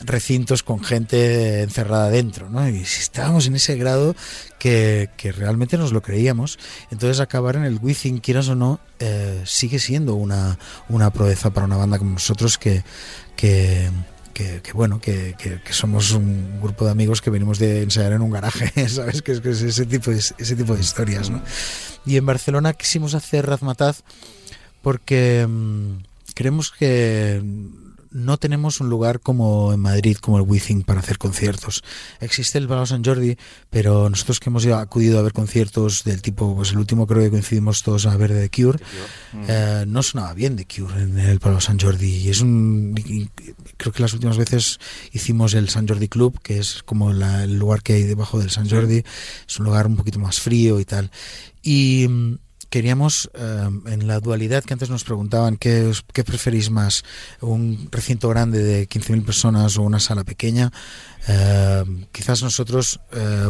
recintos 0.00 0.62
con 0.62 0.82
gente 0.82 1.62
encerrada 1.62 2.08
dentro, 2.10 2.48
¿no? 2.48 2.68
Y 2.68 2.80
estábamos 2.82 3.46
en 3.46 3.56
ese 3.56 3.76
grado 3.76 4.14
que, 4.58 5.10
que 5.16 5.32
realmente 5.32 5.76
nos 5.76 5.92
lo 5.92 6.02
creíamos. 6.02 6.58
Entonces 6.90 7.20
acabar 7.20 7.56
en 7.56 7.64
el 7.64 7.78
Within, 7.82 8.18
quieras 8.18 8.48
o 8.48 8.54
no, 8.54 8.80
eh, 9.00 9.42
sigue 9.44 9.78
siendo 9.78 10.14
una, 10.14 10.58
una 10.88 11.10
proeza 11.12 11.50
para 11.50 11.66
una 11.66 11.76
banda 11.76 11.98
como 11.98 12.12
nosotros 12.12 12.56
que, 12.58 12.82
que, 13.36 13.90
que, 14.32 14.62
que, 14.62 14.72
bueno, 14.72 15.00
que, 15.00 15.34
que- 15.38 15.60
que 15.60 15.72
somos 15.72 16.12
un 16.12 16.60
grupo 16.62 16.84
de 16.84 16.92
amigos 16.92 17.20
que 17.20 17.30
venimos 17.30 17.58
de 17.58 17.82
ensayar 17.82 18.12
en 18.12 18.22
un 18.22 18.30
garaje, 18.30 18.88
¿sabes? 18.88 19.20
Que 19.22 19.32
es, 19.32 19.40
que 19.40 19.50
es 19.50 19.60
ese, 19.62 19.84
tipo 19.86 20.10
de, 20.10 20.18
ese 20.18 20.56
tipo 20.56 20.74
de 20.74 20.80
historias, 20.80 21.28
¿no? 21.28 21.42
Y 22.06 22.16
en 22.16 22.24
Barcelona 22.24 22.72
quisimos 22.72 23.14
hacer 23.14 23.44
Razmataz 23.46 24.02
porque 24.82 25.46
mm, 25.48 26.02
creemos 26.34 26.70
que 26.70 27.42
no 28.12 28.38
tenemos 28.38 28.80
un 28.80 28.90
lugar 28.90 29.20
como 29.20 29.72
en 29.72 29.78
Madrid, 29.78 30.16
como 30.20 30.36
el 30.38 30.42
Withing, 30.42 30.82
para 30.82 30.98
hacer 30.98 31.16
conciertos. 31.16 31.84
Existe 32.20 32.58
el 32.58 32.66
Palau 32.66 32.84
Sant 32.84 33.06
Jordi, 33.06 33.36
pero 33.70 34.10
nosotros 34.10 34.40
que 34.40 34.50
hemos 34.50 34.64
ido- 34.64 34.78
acudido 34.78 35.20
a 35.20 35.22
ver 35.22 35.32
conciertos 35.32 36.02
del 36.02 36.20
tipo, 36.20 36.56
pues 36.56 36.72
el 36.72 36.78
último 36.78 37.06
creo 37.06 37.22
que 37.22 37.30
coincidimos 37.30 37.84
todos 37.84 38.06
a 38.06 38.16
ver 38.16 38.32
de 38.34 38.48
The 38.48 38.62
Cure, 38.62 38.80
eh, 39.46 39.84
no 39.86 40.02
sonaba 40.02 40.34
bien 40.34 40.56
The 40.56 40.66
Cure 40.66 41.00
en 41.04 41.20
el 41.20 41.38
Palau 41.38 41.60
Sant 41.60 41.80
Jordi. 41.80 42.16
Y 42.16 42.30
es 42.30 42.40
un. 42.40 42.96
y 42.98 43.28
creo 43.76 43.92
que 43.92 44.02
las 44.02 44.12
últimas 44.12 44.38
veces 44.38 44.80
hicimos 45.12 45.54
el 45.54 45.68
Sant 45.68 45.88
Jordi 45.88 46.08
Club, 46.08 46.40
que 46.42 46.58
es 46.58 46.82
como 46.82 47.12
la- 47.12 47.44
el 47.44 47.60
lugar 47.60 47.80
que 47.84 47.92
hay 47.92 48.02
debajo 48.02 48.40
del 48.40 48.50
Sant 48.50 48.68
Jordi. 48.68 49.04
Es 49.48 49.58
un 49.60 49.66
lugar 49.66 49.86
un 49.86 49.94
poquito 49.94 50.18
más 50.18 50.40
frío 50.40 50.80
y 50.80 50.84
tal. 50.84 51.12
Y 51.62 52.08
mm, 52.08 52.38
queríamos, 52.70 53.30
eh, 53.34 53.68
en 53.86 54.06
la 54.06 54.20
dualidad 54.20 54.64
que 54.64 54.72
antes 54.72 54.88
nos 54.88 55.04
preguntaban, 55.04 55.56
¿qué, 55.56 55.92
qué 56.12 56.24
preferís 56.24 56.70
más? 56.70 57.04
¿Un 57.40 57.88
recinto 57.90 58.28
grande 58.28 58.62
de 58.62 58.88
15.000 58.88 59.24
personas 59.24 59.76
o 59.76 59.82
una 59.82 60.00
sala 60.00 60.24
pequeña? 60.24 60.72
Eh, 61.28 62.06
quizás 62.12 62.42
nosotros 62.42 63.00
eh, 63.12 63.48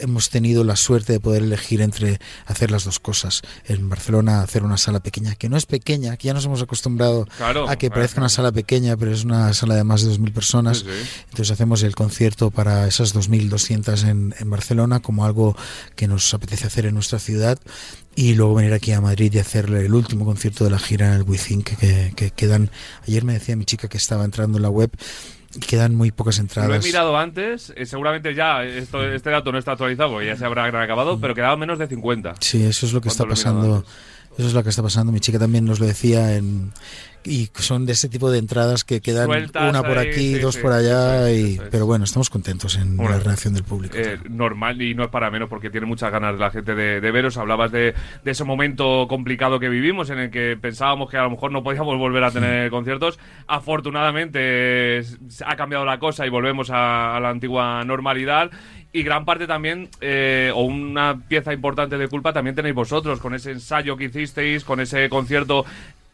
hemos 0.00 0.30
tenido 0.30 0.64
la 0.64 0.76
suerte 0.76 1.12
de 1.12 1.20
poder 1.20 1.42
elegir 1.42 1.80
entre 1.80 2.18
hacer 2.46 2.70
las 2.70 2.84
dos 2.84 2.98
cosas. 2.98 3.42
En 3.66 3.88
Barcelona 3.88 4.42
hacer 4.42 4.62
una 4.64 4.76
sala 4.76 5.00
pequeña, 5.00 5.34
que 5.34 5.48
no 5.48 5.56
es 5.56 5.66
pequeña, 5.66 6.16
que 6.16 6.26
ya 6.28 6.34
nos 6.34 6.44
hemos 6.44 6.62
acostumbrado 6.62 7.26
Claro, 7.36 7.68
a 7.68 7.76
que 7.76 7.88
claro. 7.88 8.00
parezca 8.00 8.20
una 8.20 8.28
sala 8.28 8.52
pequeña, 8.52 8.96
pero 8.96 9.12
es 9.12 9.24
una 9.24 9.52
sala 9.54 9.74
de 9.74 9.84
más 9.84 10.02
de 10.02 10.12
2.000 10.12 10.32
personas. 10.32 10.78
Sí, 10.78 10.84
sí. 10.84 11.08
Entonces 11.30 11.50
hacemos 11.50 11.82
el 11.82 11.94
concierto 11.94 12.50
para 12.50 12.86
esas 12.86 13.14
2.200 13.14 14.08
en, 14.08 14.34
en 14.38 14.50
Barcelona 14.50 15.00
como 15.00 15.24
algo 15.24 15.56
que 15.96 16.08
nos 16.08 16.32
apetece 16.34 16.66
hacer 16.66 16.86
en 16.86 16.94
nuestra 16.94 17.18
ciudad 17.18 17.58
y 18.16 18.34
luego 18.34 18.54
venir 18.54 18.72
aquí 18.72 18.92
a 18.92 19.00
Madrid 19.00 19.32
y 19.32 19.38
hacer 19.38 19.66
el 19.70 19.94
último 19.94 20.24
concierto 20.24 20.64
de 20.64 20.70
la 20.70 20.78
gira 20.78 21.06
en 21.08 21.12
el 21.14 21.22
Within 21.22 21.62
que, 21.62 21.76
que, 21.76 22.12
que 22.16 22.30
quedan, 22.32 22.70
ayer 23.06 23.24
me 23.24 23.34
decía 23.34 23.54
mi 23.56 23.64
chica 23.64 23.88
que 23.88 23.96
estaba 23.98 24.24
entrando 24.24 24.58
en 24.58 24.62
la 24.62 24.68
web 24.70 24.90
y 25.54 25.60
quedan 25.60 25.94
muy 25.94 26.10
pocas 26.10 26.36
Lo 26.38 26.42
he 26.42 26.44
entradas. 26.44 26.84
mirado 26.84 27.16
antes, 27.16 27.72
eh, 27.76 27.86
seguramente 27.86 28.34
ya 28.34 28.64
esto, 28.64 29.02
este 29.04 29.30
dato 29.30 29.50
no 29.52 29.58
está 29.58 29.72
actualizado 29.72 30.10
porque 30.12 30.26
ya 30.26 30.36
se 30.36 30.44
habrá 30.44 30.64
acabado, 30.64 31.18
pero 31.20 31.34
quedaban 31.34 31.58
menos 31.58 31.78
de 31.78 31.86
50. 31.88 32.34
Sí, 32.40 32.62
eso 32.64 32.86
es 32.86 32.92
lo 32.92 33.00
que 33.00 33.08
está 33.08 33.24
¿Cuánto 33.24 33.42
lo 33.42 33.52
pasando. 33.60 33.84
Eso 34.40 34.48
es 34.48 34.54
lo 34.54 34.62
que 34.62 34.70
está 34.70 34.82
pasando. 34.82 35.12
Mi 35.12 35.20
chica 35.20 35.38
también 35.38 35.66
nos 35.66 35.80
lo 35.80 35.86
decía 35.86 36.34
en 36.34 36.72
y 37.22 37.50
son 37.54 37.84
de 37.84 37.92
ese 37.92 38.08
tipo 38.08 38.30
de 38.30 38.38
entradas 38.38 38.84
que 38.84 39.02
quedan 39.02 39.26
Sueltas 39.26 39.68
una 39.68 39.82
por 39.82 39.98
aquí, 39.98 40.36
sí, 40.36 40.38
dos 40.38 40.54
sí, 40.54 40.62
por 40.62 40.72
allá 40.72 41.30
y 41.30 41.60
pero 41.70 41.84
bueno, 41.84 42.04
estamos 42.04 42.30
contentos 42.30 42.76
en 42.76 42.96
Bueno, 42.96 43.12
la 43.12 43.18
reacción 43.18 43.52
del 43.52 43.64
público. 43.64 43.94
Eh, 43.98 44.18
normal 44.30 44.80
y 44.80 44.94
no 44.94 45.02
es 45.02 45.10
para 45.10 45.30
menos 45.30 45.50
porque 45.50 45.68
tiene 45.68 45.86
muchas 45.86 46.10
ganas 46.10 46.38
la 46.38 46.50
gente 46.50 46.74
de, 46.74 47.02
de 47.02 47.10
veros. 47.10 47.36
Hablabas 47.36 47.72
de, 47.72 47.94
de 48.24 48.30
ese 48.30 48.44
momento 48.44 49.06
complicado 49.06 49.60
que 49.60 49.68
vivimos 49.68 50.08
en 50.08 50.18
el 50.18 50.30
que 50.30 50.56
pensábamos 50.58 51.10
que 51.10 51.18
a 51.18 51.24
lo 51.24 51.30
mejor 51.30 51.52
no 51.52 51.62
podíamos 51.62 51.98
volver 51.98 52.24
a 52.24 52.30
tener 52.30 52.70
conciertos. 52.70 53.18
Afortunadamente 53.46 54.38
eh, 55.00 55.04
ha 55.44 55.56
cambiado 55.56 55.84
la 55.84 55.98
cosa 55.98 56.26
y 56.26 56.30
volvemos 56.30 56.70
a, 56.70 57.14
a 57.16 57.20
la 57.20 57.28
antigua 57.28 57.84
normalidad. 57.84 58.50
Y 58.92 59.02
gran 59.04 59.24
parte 59.24 59.46
también, 59.46 59.88
eh, 60.00 60.50
o 60.54 60.62
una 60.64 61.16
pieza 61.28 61.52
importante 61.52 61.96
de 61.96 62.08
culpa 62.08 62.32
también 62.32 62.56
tenéis 62.56 62.74
vosotros, 62.74 63.20
con 63.20 63.34
ese 63.34 63.52
ensayo 63.52 63.96
que 63.96 64.04
hicisteis, 64.06 64.64
con 64.64 64.80
ese 64.80 65.08
concierto 65.08 65.64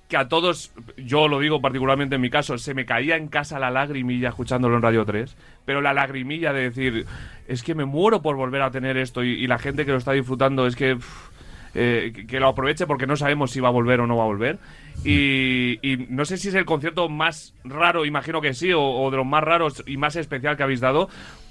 que 0.08 0.16
a 0.16 0.28
todos, 0.28 0.70
yo 0.96 1.26
lo 1.26 1.40
digo 1.40 1.60
particularmente 1.60 2.14
en 2.14 2.20
mi 2.20 2.30
caso, 2.30 2.58
se 2.58 2.74
me 2.74 2.84
caía 2.84 3.16
en 3.16 3.26
casa 3.28 3.58
la 3.58 3.70
lagrimilla 3.70 4.28
escuchándolo 4.28 4.76
en 4.76 4.82
Radio 4.82 5.04
3, 5.04 5.34
pero 5.64 5.80
la 5.80 5.92
lagrimilla 5.94 6.52
de 6.52 6.62
decir, 6.70 7.06
es 7.48 7.62
que 7.64 7.74
me 7.74 7.84
muero 7.86 8.22
por 8.22 8.36
volver 8.36 8.62
a 8.62 8.70
tener 8.70 8.96
esto 8.98 9.24
y, 9.24 9.46
la 9.48 9.58
gente 9.58 9.84
que 9.84 9.90
lo 9.90 9.96
está 9.98 10.12
disfrutando 10.12 10.66
es 10.66 10.76
eh, 10.80 12.12
que- 12.14 12.26
que 12.26 12.38
lo 12.40 12.48
aproveche 12.48 12.86
porque 12.86 13.06
no 13.06 13.16
sabemos 13.16 13.50
si 13.50 13.58
va 13.60 13.68
a 13.68 13.72
volver 13.72 14.00
o 14.00 14.06
no 14.06 14.16
va 14.16 14.22
a 14.24 14.26
volver. 14.26 14.58
Y, 15.04 15.78
y 15.82 16.06
no 16.08 16.24
sé 16.24 16.36
si 16.36 16.48
es 16.48 16.54
el 16.54 16.64
concierto 16.64 17.08
más 17.08 17.52
raro, 17.64 18.04
imagino 18.06 18.40
que 18.40 18.54
sí, 18.54 18.72
o, 18.72 18.80
o 18.82 19.10
de 19.10 19.16
los 19.16 19.26
más 19.26 19.42
raros 19.42 19.82
y 19.86 19.96
más 19.96 20.14
especial 20.16 20.56
que 20.56 20.62
habéis 20.62 20.80
dado, 20.80 21.08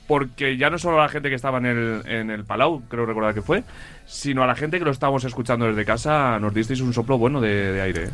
porque 0.08 0.58
ya 0.58 0.70
no 0.70 0.78
solo 0.78 1.00
a 1.00 1.04
la 1.04 1.10
gente 1.10 1.30
que 1.30 1.36
estaba 1.36 1.58
en 1.58 1.66
el, 1.66 2.02
en 2.06 2.30
el 2.30 2.44
Palau, 2.44 2.84
creo 2.88 3.06
recordar 3.06 3.34
que 3.34 3.42
fue, 3.42 3.64
sino 4.06 4.44
a 4.44 4.48
la 4.48 4.56
gente 4.56 4.80
que 4.80 4.86
lo 4.86 4.92
estábamos 4.92 5.24
escuchando 5.24 5.66
desde 5.66 5.86
casa, 5.86 6.40
nos 6.40 6.54
disteis 6.54 6.82
un 6.82 6.94
soplo 6.94 7.18
bueno 7.18 7.42
de, 7.42 7.72
de 7.74 7.82
aire. 7.82 8.04
¿eh? 8.06 8.10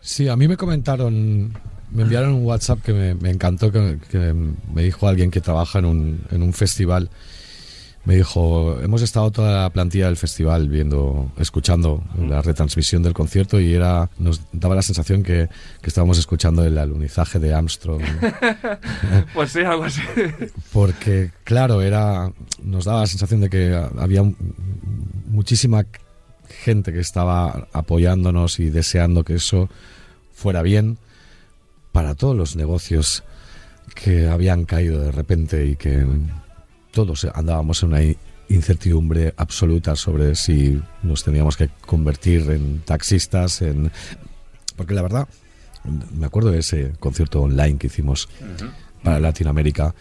Sí, 0.00 0.28
a 0.28 0.36
mí 0.36 0.48
me 0.48 0.56
comentaron, 0.56 1.52
me 1.90 2.02
enviaron 2.02 2.32
un 2.32 2.44
WhatsApp 2.44 2.80
que 2.82 2.92
me, 2.92 3.14
me 3.14 3.30
encantó, 3.30 3.70
que, 3.70 3.98
que 4.10 4.34
me 4.72 4.82
dijo 4.82 5.08
alguien 5.08 5.30
que 5.30 5.40
trabaja 5.40 5.78
en 5.78 5.84
un, 5.84 6.24
en 6.30 6.42
un 6.42 6.52
festival. 6.52 7.10
Me 8.04 8.16
dijo, 8.16 8.80
hemos 8.80 9.02
estado 9.02 9.30
toda 9.30 9.62
la 9.62 9.70
plantilla 9.70 10.06
del 10.06 10.16
festival 10.16 10.68
viendo, 10.70 11.30
escuchando 11.36 12.02
la 12.18 12.40
retransmisión 12.40 13.02
del 13.02 13.12
concierto 13.12 13.60
y 13.60 13.74
era, 13.74 14.08
nos 14.18 14.40
daba 14.52 14.74
la 14.74 14.82
sensación 14.82 15.22
que, 15.22 15.48
que 15.82 15.88
estábamos 15.88 16.18
escuchando 16.18 16.64
el 16.64 16.78
alunizaje 16.78 17.38
de 17.38 17.52
Armstrong. 17.52 18.02
Pues 19.34 19.52
sí, 19.52 19.60
algo 19.60 19.84
así. 19.84 20.00
porque 20.72 21.30
claro 21.44 21.82
era 21.82 22.32
nos 22.62 22.84
daba 22.84 23.00
la 23.00 23.06
sensación 23.06 23.40
de 23.42 23.50
que 23.50 23.74
había 23.98 24.22
muchísima 25.26 25.84
gente 26.48 26.92
que 26.92 27.00
estaba 27.00 27.68
apoyándonos 27.72 28.60
y 28.60 28.70
deseando 28.70 29.24
que 29.24 29.34
eso 29.34 29.68
fuera 30.32 30.62
bien 30.62 30.98
para 31.92 32.14
todos 32.14 32.36
los 32.36 32.56
negocios 32.56 33.24
que 33.94 34.28
habían 34.28 34.64
caído 34.64 35.00
de 35.00 35.12
repente 35.12 35.66
y 35.66 35.76
que 35.76 36.06
todos 36.92 37.24
andábamos 37.34 37.82
en 37.82 37.88
una 37.90 38.00
incertidumbre 38.48 39.32
absoluta 39.36 39.94
sobre 39.96 40.34
si 40.34 40.80
nos 41.02 41.22
teníamos 41.24 41.56
que 41.56 41.68
convertir 41.86 42.50
en 42.50 42.80
taxistas 42.80 43.62
en 43.62 43.92
porque 44.76 44.94
la 44.94 45.02
verdad 45.02 45.28
me 46.12 46.26
acuerdo 46.26 46.50
de 46.50 46.58
ese 46.58 46.92
concierto 46.98 47.42
online 47.42 47.78
que 47.78 47.86
hicimos 47.86 48.28
para 49.04 49.20
Latinoamérica 49.20 49.94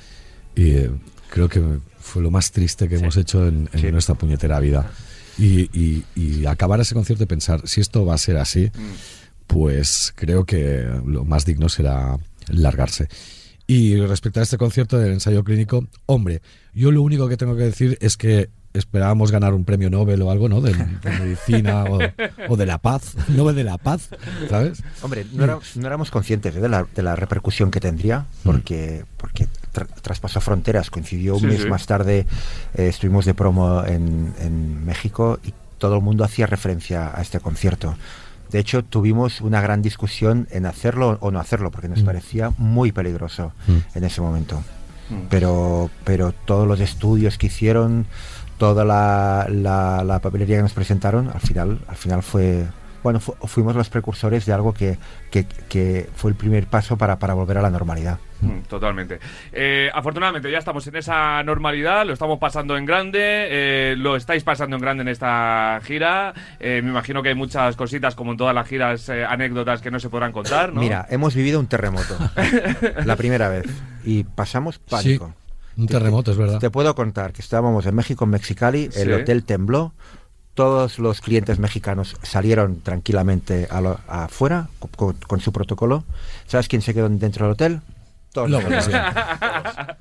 y 0.55 0.71
eh, 0.71 0.91
creo 1.29 1.47
que 1.47 1.61
fue 1.99 2.21
lo 2.23 2.31
más 2.31 2.51
triste 2.51 2.89
que 2.89 2.95
hemos 2.95 3.15
hecho 3.17 3.47
en, 3.47 3.69
en 3.71 3.79
Sí. 3.79 3.91
nuestra 3.91 4.15
puñetera 4.15 4.59
vida. 4.59 4.91
Y, 5.37 5.69
y- 5.79 6.03
y 6.15 6.45
acabar 6.47 6.81
ese 6.81 6.95
concierto 6.95 7.23
y 7.23 7.27
pensar, 7.27 7.61
si 7.65 7.79
esto 7.79 8.05
va 8.05 8.15
a 8.15 8.17
ser 8.17 8.35
así, 8.37 8.69
pues 9.47 10.11
creo 10.15 10.45
que 10.45 10.85
lo 11.05 11.23
más 11.23 11.45
digno 11.45 11.69
será 11.69 12.17
largarse. 12.49 13.07
Y 13.69 13.95
respecto 13.97 14.39
a 14.39 14.43
este 14.43 14.57
concierto 14.57 14.97
del 14.97 15.11
ensayo 15.13 15.43
clínico, 15.43 15.85
hombre, 16.07 16.41
yo 16.73 16.91
lo 16.91 17.03
único 17.03 17.29
que 17.29 17.37
tengo 17.37 17.55
que 17.55 17.61
decir 17.61 17.99
es 18.01 18.17
que 18.17 18.49
esperábamos 18.73 19.31
ganar 19.31 19.53
un 19.53 19.63
premio 19.63 19.91
Nobel 19.91 20.19
o 20.23 20.31
algo, 20.31 20.49
¿no? 20.49 20.59
De, 20.59 20.73
de 20.73 21.19
medicina 21.19 21.83
o, 21.83 21.99
o 22.47 22.57
de 22.57 22.65
la 22.65 22.79
paz, 22.79 23.13
Nobel 23.29 23.55
de 23.55 23.63
la 23.63 23.77
paz, 23.77 24.09
¿sabes? 24.49 24.81
Hombre, 25.03 25.23
no, 25.33 25.43
era- 25.43 25.59
no 25.75 25.85
éramos 25.87 26.09
conscientes 26.09 26.55
¿eh? 26.55 26.59
de, 26.61 26.67
la, 26.67 26.87
de 26.95 27.03
la 27.03 27.15
repercusión 27.15 27.69
que 27.69 27.79
tendría, 27.79 28.25
porque, 28.43 29.05
porque 29.17 29.47
tra- 29.71 29.87
traspasó 30.01 30.41
fronteras, 30.41 30.89
coincidió 30.89 31.35
un 31.35 31.41
Sí, 31.41 31.45
mes 31.45 31.61
sí. 31.61 31.69
más 31.69 31.85
tarde, 31.85 32.25
eh, 32.73 32.87
estuvimos 32.87 33.25
de 33.25 33.35
promo 33.35 33.83
en, 33.85 34.33
en 34.39 34.83
México 34.83 35.39
y 35.45 35.53
todo 35.77 35.95
el 35.95 36.01
mundo 36.01 36.23
hacía 36.23 36.47
referencia 36.47 37.15
a 37.15 37.21
este 37.21 37.39
concierto. 37.39 37.95
De 38.51 38.59
hecho, 38.59 38.83
tuvimos 38.83 39.41
una 39.41 39.61
gran 39.61 39.81
discusión 39.81 40.47
en 40.51 40.65
hacerlo 40.65 41.17
o 41.21 41.31
no 41.31 41.39
hacerlo, 41.39 41.69
porque 41.71 41.87
nos 41.89 42.01
Mm. 42.01 42.05
parecía 42.05 42.51
muy 42.57 42.91
peligroso 42.91 43.51
Mm. 43.67 43.77
en 43.97 44.03
ese 44.03 44.21
momento. 44.21 44.63
Mm. 45.09 45.27
Pero, 45.29 45.89
pero 46.03 46.31
todos 46.45 46.67
los 46.67 46.79
estudios 46.79 47.37
que 47.37 47.47
hicieron, 47.47 48.05
toda 48.57 48.85
la, 48.85 49.47
la, 49.49 50.03
la 50.03 50.19
papelería 50.19 50.57
que 50.57 50.63
nos 50.63 50.73
presentaron, 50.73 51.29
al 51.29 51.39
final, 51.41 51.79
al 51.87 51.95
final 51.95 52.23
fue, 52.23 52.65
bueno, 53.03 53.19
fu- 53.19 53.35
fuimos 53.45 53.75
los 53.75 53.89
precursores 53.89 54.45
de 54.45 54.53
algo 54.53 54.73
que, 54.73 54.97
que, 55.31 55.45
que 55.45 56.09
fue 56.15 56.31
el 56.31 56.35
primer 56.35 56.67
paso 56.67 56.97
para, 56.97 57.17
para 57.19 57.33
volver 57.35 57.57
a 57.57 57.61
la 57.61 57.69
normalidad. 57.69 58.17
Mm, 58.41 58.59
Totalmente. 58.69 59.19
Eh, 59.51 59.89
afortunadamente 59.93 60.49
ya 60.51 60.59
estamos 60.59 60.85
en 60.87 60.95
esa 60.95 61.43
normalidad, 61.43 62.05
lo 62.05 62.13
estamos 62.13 62.39
pasando 62.39 62.77
en 62.77 62.85
grande, 62.85 63.19
eh, 63.21 63.95
lo 63.97 64.15
estáis 64.15 64.43
pasando 64.43 64.75
en 64.77 64.81
grande 64.81 65.01
en 65.01 65.07
esta 65.09 65.79
gira. 65.83 66.33
Eh, 66.59 66.81
me 66.83 66.89
imagino 66.91 67.21
que 67.21 67.29
hay 67.29 67.35
muchas 67.35 67.75
cositas, 67.75 68.15
como 68.15 68.31
en 68.31 68.37
todas 68.37 68.55
las 68.55 68.67
giras, 68.67 69.09
eh, 69.09 69.25
anécdotas 69.25 69.81
que 69.81 69.91
no 69.91 69.99
se 69.99 70.09
podrán 70.09 70.31
contar, 70.31 70.71
¿no? 70.73 70.79
Mira, 70.81 71.05
hemos 71.09 71.35
vivido 71.35 71.59
un 71.59 71.67
terremoto, 71.67 72.15
la 73.05 73.15
primera 73.15 73.49
vez, 73.49 73.65
y 74.05 74.23
pasamos 74.23 74.79
pánico. 74.79 75.33
Un 75.77 75.87
terremoto, 75.87 76.31
es 76.31 76.37
verdad. 76.37 76.59
Te 76.59 76.69
puedo 76.69 76.93
contar 76.95 77.31
que 77.33 77.41
estábamos 77.41 77.85
en 77.85 77.95
México, 77.95 78.25
en 78.25 78.31
Mexicali, 78.31 78.85
el 78.95 79.07
Sí. 79.07 79.11
hotel 79.11 79.43
tembló, 79.45 79.93
todos 80.53 80.99
los 80.99 81.21
clientes 81.21 81.57
mexicanos 81.59 82.17
salieron 82.21 82.81
tranquilamente 82.81 83.67
a 83.71 83.79
lo- 83.79 83.99
afuera 84.07 84.67
co- 84.79 84.89
con, 84.95 85.13
con 85.15 85.39
su 85.39 85.53
protocolo. 85.53 86.03
¿Sabes 86.47 86.67
quién 86.67 86.81
se 86.81 86.93
quedó 86.93 87.07
dentro 87.07 87.45
del 87.45 87.53
hotel? 87.53 87.81
Todos 88.31 88.49
los. 88.49 88.63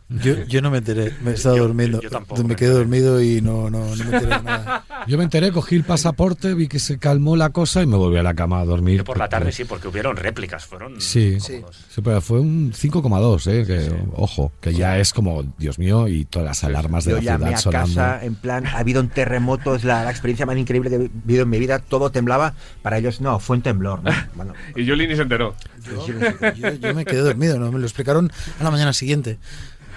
Yo, 0.08 0.42
yo 0.44 0.62
no 0.62 0.70
me 0.70 0.78
enteré, 0.78 1.14
me 1.20 1.32
he 1.32 1.34
estado 1.34 1.58
durmiendo. 1.58 2.00
yo 2.00 2.08
tampoco 2.08 2.42
me 2.42 2.56
quedé 2.56 2.70
dormido 2.70 3.22
y 3.22 3.42
no, 3.42 3.68
no, 3.68 3.94
no 3.94 4.04
me 4.04 4.16
enteré 4.16 4.26
de 4.36 4.42
nada. 4.42 4.84
Yo 5.08 5.16
me 5.16 5.24
enteré, 5.24 5.50
cogí 5.52 5.74
el 5.74 5.84
pasaporte, 5.84 6.52
vi 6.54 6.68
que 6.68 6.78
se 6.78 6.98
calmó 6.98 7.34
la 7.34 7.48
cosa 7.50 7.82
y 7.82 7.86
me 7.86 7.96
volví 7.96 8.18
a 8.18 8.22
la 8.22 8.34
cama 8.34 8.60
a 8.60 8.64
dormir. 8.66 8.98
Yo 8.98 9.04
por 9.04 9.16
la 9.18 9.28
tarde 9.28 9.52
sí, 9.52 9.64
porque 9.64 9.88
hubieron 9.88 10.16
réplicas, 10.16 10.66
fueron 10.66 11.00
Sí. 11.00 11.38
cómodos. 11.40 11.76
Sí, 11.88 12.00
pero 12.02 12.20
fue 12.20 12.40
un 12.40 12.72
5,2, 12.74 13.46
¿eh? 13.46 13.64
Que, 13.66 13.90
Ojo, 14.14 14.52
que 14.60 14.74
ya 14.74 14.98
es 14.98 15.12
como, 15.14 15.44
Dios 15.58 15.78
mío, 15.78 16.08
y 16.08 16.24
todas 16.26 16.46
las 16.46 16.62
alarmas 16.64 17.04
de 17.04 17.12
Yo 17.12 17.16
la 17.16 17.22
llamé 17.22 17.38
ciudad 17.46 17.54
a 17.54 17.58
sonando. 17.58 17.94
casa, 17.94 18.24
en 18.24 18.34
plan, 18.34 18.66
ha 18.66 18.78
habido 18.78 19.00
un 19.00 19.08
terremoto, 19.08 19.74
es 19.74 19.84
la, 19.84 20.04
la 20.04 20.10
experiencia 20.10 20.44
más 20.46 20.56
increíble 20.58 20.90
que 20.90 20.96
he 20.96 21.10
vivido 21.24 21.44
en 21.44 21.48
mi 21.50 21.58
vida, 21.58 21.78
todo 21.78 22.10
temblaba. 22.10 22.54
Para 22.82 22.98
ellos, 22.98 23.20
no, 23.22 23.38
fue 23.38 23.56
un 23.56 23.62
temblor. 23.62 24.02
¿no? 24.04 24.10
Bueno, 24.34 24.52
Y 24.76 24.86
Juli 24.86 25.06
ni 25.08 25.16
se 25.16 25.22
enteró. 25.22 25.54
Yo, 25.84 26.06
yo- 26.54 26.74
yo 26.74 26.94
me 26.94 27.04
quedé 27.04 27.20
dormido, 27.20 27.58
¿no? 27.58 27.72
Me 27.72 27.78
lo 27.78 27.86
explicaron 27.86 28.30
a 28.60 28.62
la 28.64 28.70
mañana 28.70 28.92
siguiente. 28.92 29.38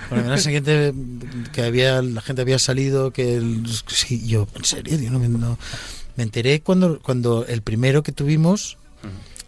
A 0.10 0.16
la 0.16 0.22
mañana 0.22 0.38
siguiente 0.38 0.94
que 1.54 1.62
había 1.64 2.02
la 2.02 2.22
gente 2.22 2.42
había 2.42 2.60
salido, 2.60 3.12
que 3.12 3.36
el- 3.38 3.64
sí, 3.88 4.28
yo, 4.28 4.48
en 4.56 4.66
serio, 4.66 4.98
yo 4.98 5.10
no 5.12 5.20
no- 5.20 5.58
me 6.18 6.24
enteré 6.24 6.62
cuando, 6.62 7.00
cuando 7.00 7.46
el 7.46 7.62
primero 7.62 8.04
que 8.04 8.12
tuvimos 8.12 8.78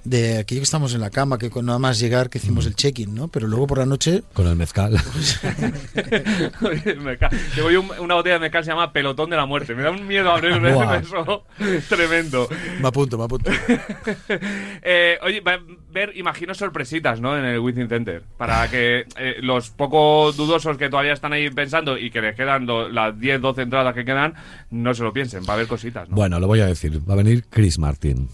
de 0.04 0.38
aquello 0.40 0.60
que 0.62 0.66
estamos 0.66 0.94
en 0.94 1.02
la 1.02 1.10
cama, 1.10 1.38
que 1.38 1.50
con 1.50 1.66
nada 1.66 1.80
más 1.80 2.00
llegar 2.00 2.30
que 2.30 2.38
hicimos 2.38 2.66
el 2.66 2.76
check-in, 2.76 3.14
¿no? 3.16 3.28
Pero 3.30 3.48
luego 3.48 3.68
por 3.68 3.78
la 3.78 3.86
noche, 3.86 4.24
Con 4.34 4.48
el 4.48 4.56
mezcal. 4.56 4.98
Llevo 7.56 7.72
yo 7.72 7.82
un- 7.82 7.92
una 8.00 8.16
botella 8.16 8.36
de 8.36 8.40
mezcal 8.42 8.62
que 8.62 8.66
se 8.66 8.72
llama 8.72 8.92
Pelotón 8.94 9.30
de 9.30 9.36
la 9.38 9.46
Muerte. 9.46 9.76
Me 9.76 9.84
da 9.84 9.92
un 9.92 10.06
miedo 10.08 10.32
abrir 10.32 10.54
eso 10.66 11.44
tremendo. 11.90 12.48
me 12.82 12.88
apunto, 12.88 13.18
me 13.18 13.26
apunto. 13.26 13.52
Eh, 14.82 15.18
oye, 15.24 15.42
va 15.42 15.54
a 15.54 15.60
ver, 15.92 16.16
imagino 16.18 16.54
sorpresitas, 16.54 17.20
¿no? 17.22 17.38
En 17.38 17.46
el 17.46 17.60
Within 17.60 17.88
Center. 17.88 18.24
Para 18.38 18.70
que 18.70 19.06
eh, 19.18 19.36
los 19.42 19.70
poco 19.70 20.32
dudosos 20.34 20.78
que 20.78 20.90
todavía 20.90 21.14
están 21.14 21.34
ahí 21.34 21.50
pensando 21.50 21.98
y 21.98 22.10
que 22.12 22.22
les 22.22 22.36
quedan 22.36 22.66
lo- 22.66 22.90
las 22.90 23.18
10, 23.20 23.42
12 23.42 23.62
entradas 23.64 23.94
que 23.94 24.06
quedan, 24.06 24.34
no 24.72 24.94
se 24.94 25.04
lo 25.04 25.14
piensen. 25.14 25.44
Va 25.48 25.54
a 25.54 25.56
haber 25.56 25.68
cositas, 25.68 26.10
¿no? 26.10 26.16
Bueno, 26.16 26.40
lo 26.40 26.48
voy 26.48 26.62
a 26.62 26.66
decir. 26.66 27.00
Va 27.10 27.14
a 27.14 27.18
venir 27.18 27.46
Chris 27.50 27.80
Martin, 27.80 28.28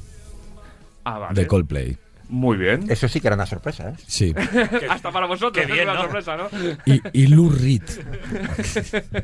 Ah, 1.15 1.19
vale. 1.19 1.41
de 1.41 1.47
Coldplay. 1.47 1.97
Muy 2.29 2.57
bien. 2.57 2.85
Eso 2.89 3.07
sí 3.07 3.19
que 3.19 3.27
era 3.27 3.35
una 3.35 3.47
sorpresa, 3.47 3.89
¿eh? 3.89 3.93
Sí. 4.05 4.35
Hasta 4.89 5.11
para 5.11 5.25
vosotros, 5.25 5.53
qué 5.65 5.71
es 5.71 5.75
bien, 5.75 5.89
una 5.89 6.01
sorpresa, 6.01 6.37
¿no? 6.37 6.47
Y, 6.85 7.01
y 7.13 7.27
Lou 7.27 7.49
Reed. 7.49 7.81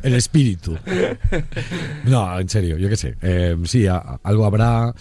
El 0.01 0.15
espíritu. 0.15 0.75
No, 2.05 2.39
en 2.39 2.49
serio, 2.49 2.77
yo 2.77 2.89
qué 2.89 2.95
sé. 2.97 3.15
Eh, 3.21 3.55
sí, 3.65 3.85
a- 3.85 4.19
algo 4.23 4.45
habrá. 4.45 4.91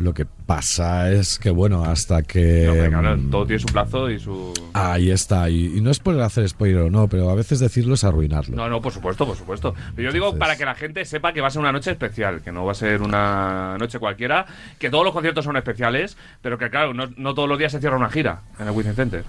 Lo 0.00 0.14
que 0.14 0.24
pasa 0.24 1.10
es 1.12 1.38
que, 1.38 1.50
bueno, 1.50 1.84
hasta 1.84 2.22
que. 2.22 2.88
No, 2.90 3.16
mm, 3.16 3.30
todo 3.30 3.46
tiene 3.46 3.60
su 3.60 3.66
plazo 3.66 4.10
y 4.10 4.18
su... 4.18 4.52
Ahí 4.72 5.10
está. 5.10 5.50
Y, 5.50 5.76
y 5.76 5.80
no 5.80 5.90
es 5.90 5.98
por 5.98 6.18
hacer 6.20 6.48
spoiler 6.48 6.82
o 6.82 6.90
no, 6.90 7.06
pero 7.08 7.28
a 7.30 7.34
veces 7.34 7.60
decirlo 7.60 7.94
es 7.94 8.04
arruinarlo. 8.04 8.56
No, 8.56 8.68
no, 8.68 8.80
por 8.80 8.92
supuesto, 8.92 9.26
por 9.26 9.36
supuesto. 9.36 9.74
Pero 9.94 10.08
yo 10.08 10.12
digo 10.12 10.26
Entonces- 10.26 10.38
para 10.40 10.56
que 10.56 10.64
la 10.64 10.74
gente 10.74 11.04
sepa 11.04 11.32
que 11.32 11.40
va 11.40 11.48
a 11.48 11.50
ser 11.50 11.60
una 11.60 11.72
noche 11.72 11.90
especial, 11.90 12.40
que 12.42 12.50
no 12.50 12.64
va 12.64 12.72
a 12.72 12.74
ser 12.74 13.02
una 13.02 13.76
noche 13.78 13.98
cualquiera, 13.98 14.46
que 14.78 14.88
todos 14.90 15.04
los 15.04 15.12
conciertos 15.12 15.44
son 15.44 15.56
especiales, 15.56 16.16
pero 16.40 16.56
que 16.56 16.70
claro, 16.70 16.94
no, 16.94 17.04
no 17.16 17.34
todos 17.34 17.48
los 17.48 17.58
días 17.58 17.72
se 17.72 17.80
cierra 17.80 17.96
una 17.96 18.08
gira 18.10 18.40
en 18.58 18.66
el 18.68 18.72
Within 18.72 18.94
Center. 18.94 19.24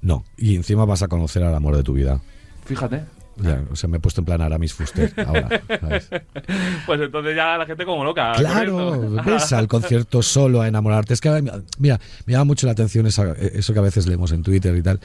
No. 0.00 0.24
Y 0.36 0.56
encima 0.56 0.84
vas 0.84 1.02
a 1.02 1.08
conocer 1.08 1.44
al 1.44 1.54
amor 1.54 1.76
de 1.76 1.84
tu 1.84 1.92
vida. 1.92 2.20
Fíjate. 2.64 3.02
Ya, 3.42 3.62
o 3.70 3.76
sea, 3.76 3.88
me 3.88 3.96
he 3.96 4.00
puesto 4.00 4.20
en 4.20 4.24
plan 4.24 4.40
Aramis 4.40 4.72
Fuster 4.74 5.12
ahora. 5.26 5.48
¿sabes? 5.80 6.08
Pues 6.86 7.00
entonces 7.00 7.34
ya 7.36 7.56
la 7.58 7.66
gente 7.66 7.84
como 7.84 8.04
loca. 8.04 8.32
Claro, 8.36 8.90
corriendo. 8.96 9.22
ves 9.24 9.52
al 9.52 9.68
concierto 9.68 10.22
solo 10.22 10.60
a 10.62 10.68
enamorarte. 10.68 11.14
Es 11.14 11.20
que, 11.20 11.42
mira, 11.78 12.00
me 12.26 12.32
llama 12.32 12.44
mucho 12.44 12.66
la 12.66 12.72
atención 12.72 13.06
esa- 13.06 13.32
eso 13.32 13.72
que 13.72 13.78
a 13.78 13.82
veces 13.82 14.06
leemos 14.06 14.32
en 14.32 14.42
Twitter 14.42 14.76
y 14.76 14.82
tal. 14.82 15.00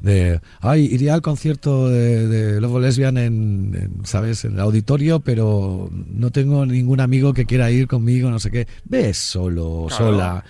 De, 0.00 0.40
ay, 0.60 0.86
iría 0.90 1.14
al 1.14 1.22
concierto 1.22 1.88
de, 1.88 2.26
de 2.28 2.60
Lobo 2.60 2.80
Lesbian 2.80 3.16
en, 3.18 3.72
en, 4.00 4.06
¿sabes? 4.06 4.44
En 4.44 4.54
el 4.54 4.60
auditorio, 4.60 5.20
pero 5.20 5.88
no 5.92 6.30
tengo 6.30 6.66
ningún 6.66 7.00
amigo 7.00 7.32
que 7.34 7.46
quiera 7.46 7.70
ir 7.70 7.86
conmigo, 7.86 8.30
no 8.30 8.38
sé 8.40 8.50
qué. 8.50 8.66
Ves 8.84 9.16
solo, 9.18 9.86
Claro. 9.88 10.04
sola. 10.12 10.44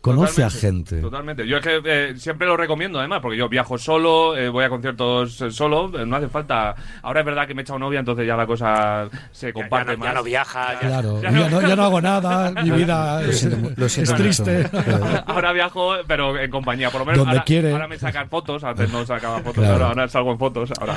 Conoce 0.00 0.42
a 0.42 0.48
Totalmente, 0.48 0.60
gente. 0.94 1.00
Totalmente. 1.02 1.46
Yo 1.46 1.58
es 1.58 1.62
que 1.62 1.80
eh, 1.84 2.14
siempre 2.16 2.46
lo 2.46 2.56
recomiendo, 2.56 2.98
además, 2.98 3.20
porque 3.20 3.36
yo 3.36 3.50
viajo 3.50 3.76
solo, 3.76 4.34
eh, 4.34 4.48
voy 4.48 4.64
a 4.64 4.70
conciertos 4.70 5.38
eh, 5.42 5.50
solo, 5.50 5.92
eh, 6.00 6.06
no 6.06 6.16
hace 6.16 6.28
falta. 6.28 6.74
Ahora 7.02 7.20
es 7.20 7.26
verdad 7.26 7.46
que 7.46 7.52
me 7.52 7.60
he 7.60 7.64
echado 7.64 7.78
novia, 7.78 8.00
entonces 8.00 8.26
ya 8.26 8.34
la 8.34 8.46
cosa 8.46 9.10
se 9.30 9.48
Ya, 9.48 9.52
comparte 9.52 9.92
ya 9.92 9.96
no, 9.96 9.98
más. 9.98 10.08
ya 10.08 10.14
no 10.14 10.22
viaja. 10.22 10.72
ya- 10.72 10.78
Claro, 10.80 11.20
Ya 11.20 11.30
ya, 11.30 11.38
no- 11.38 11.50
no, 11.50 11.68
ya 11.68 11.76
no 11.76 11.82
hago 11.84 12.00
nada, 12.00 12.50
mi 12.62 12.70
vida 12.70 13.22
es, 13.24 13.40
siento 13.40 13.56
mu- 13.58 13.70
lo 13.76 13.88
siento 13.90 14.12
es 14.14 14.18
triste. 14.18 14.70
Ahora 15.26 15.52
viajo, 15.52 15.92
pero 16.06 16.38
en 16.38 16.50
compañía. 16.50 16.88
Por 16.90 17.00
lo 17.00 17.04
menos 17.04 17.18
Donde 17.18 17.32
ahora, 17.32 17.44
quiere. 17.44 17.70
ahora 17.72 17.86
me 17.86 17.98
sacan 17.98 18.30
fotos. 18.30 18.64
Antes 18.64 18.90
no 18.90 19.04
sacaba 19.04 19.40
fotos, 19.40 19.54
Claro. 19.56 19.72
ahora, 19.74 19.86
ahora 19.88 20.08
salgo 20.08 20.32
en 20.32 20.38
fotos. 20.38 20.70
Ahora. 20.80 20.96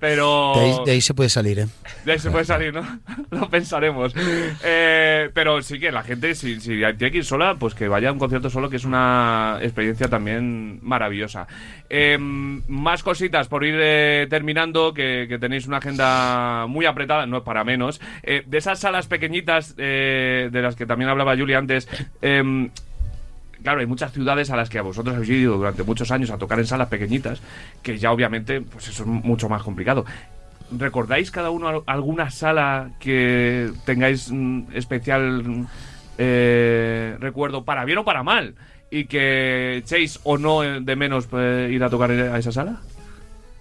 Pero. 0.00 0.52
De 0.56 0.60
ahí, 0.62 0.76
de 0.86 0.92
ahí 0.92 1.00
se 1.02 1.12
puede 1.12 1.28
salir, 1.28 1.58
¿eh? 1.58 1.66
De 2.06 2.12
ahí 2.12 2.18
se 2.18 2.30
puede 2.30 2.46
salir, 2.46 2.72
¿no? 2.72 2.80
Lo 3.30 3.50
pensaremos. 3.50 4.14
Eh, 4.64 5.30
pero 5.34 5.60
sí 5.60 5.78
que 5.78 5.92
la 5.92 6.02
gente, 6.02 6.34
si, 6.34 6.60
si 6.60 6.68
tiene 6.96 7.10
que 7.10 7.18
ir 7.18 7.24
sola, 7.26 7.56
pues 7.58 7.74
que 7.74 7.88
vaya 7.88 8.08
a 8.08 8.12
un 8.12 8.18
concierto 8.18 8.37
solo, 8.48 8.70
que 8.70 8.76
es 8.76 8.84
una 8.84 9.58
experiencia 9.60 10.08
también 10.08 10.78
maravillosa. 10.82 11.46
Eh, 11.90 12.16
más 12.18 13.02
cositas 13.02 13.48
por 13.48 13.64
ir 13.64 13.76
eh, 13.78 14.26
terminando, 14.30 14.94
que, 14.94 15.36
tenéis 15.40 15.66
una 15.66 15.78
agenda 15.78 16.66
muy 16.68 16.86
apretada, 16.86 17.26
no 17.26 17.38
es 17.38 17.42
para 17.42 17.64
menos. 17.64 18.00
Eh, 18.22 18.42
de 18.46 18.58
esas 18.58 18.78
salas 18.78 19.06
pequeñitas 19.06 19.74
eh, 19.78 20.48
de 20.52 20.62
las 20.62 20.76
que 20.76 20.86
también 20.86 21.10
hablaba 21.10 21.36
Julia 21.36 21.58
antes, 21.58 21.88
em, 22.22 22.70
Claro, 23.60 23.80
hay 23.80 23.86
muchas 23.86 24.12
ciudades 24.12 24.50
a 24.50 24.56
las 24.56 24.70
que 24.70 24.78
a 24.78 24.82
vosotros 24.82 25.16
habéis 25.16 25.30
ido 25.30 25.56
durante 25.56 25.82
muchos 25.82 26.12
años 26.12 26.30
a 26.30 26.38
tocar 26.38 26.60
en 26.60 26.66
salas 26.66 26.86
pequeñitas, 26.88 27.42
que 27.82 27.98
ya 27.98 28.12
obviamente, 28.12 28.60
pues 28.60 28.86
eso 28.86 29.02
es 29.02 29.08
mucho 29.08 29.48
más 29.48 29.64
complicado. 29.64 30.04
¿Recordáis 30.70 31.32
cada 31.32 31.50
uno 31.50 31.66
al- 31.66 31.82
alguna 31.86 32.30
sala 32.30 32.90
que 33.00 33.70
tengáis 33.84 34.30
mm, 34.30 34.66
especial 34.74 35.66
eh, 36.18 37.16
recuerdo, 37.20 37.64
para 37.64 37.84
bien 37.84 37.98
o 37.98 38.04
para 38.04 38.22
mal? 38.22 38.54
Y 38.90 39.04
que 39.04 39.78
echéis 39.78 40.20
o 40.24 40.38
no 40.38 40.64
eh, 40.64 40.80
de 40.80 40.96
menos 40.96 41.28
eh, 41.32 41.70
ir 41.72 41.82
a 41.84 41.90
tocar 41.90 42.10
a 42.10 42.38
esa 42.38 42.52
sala? 42.52 42.80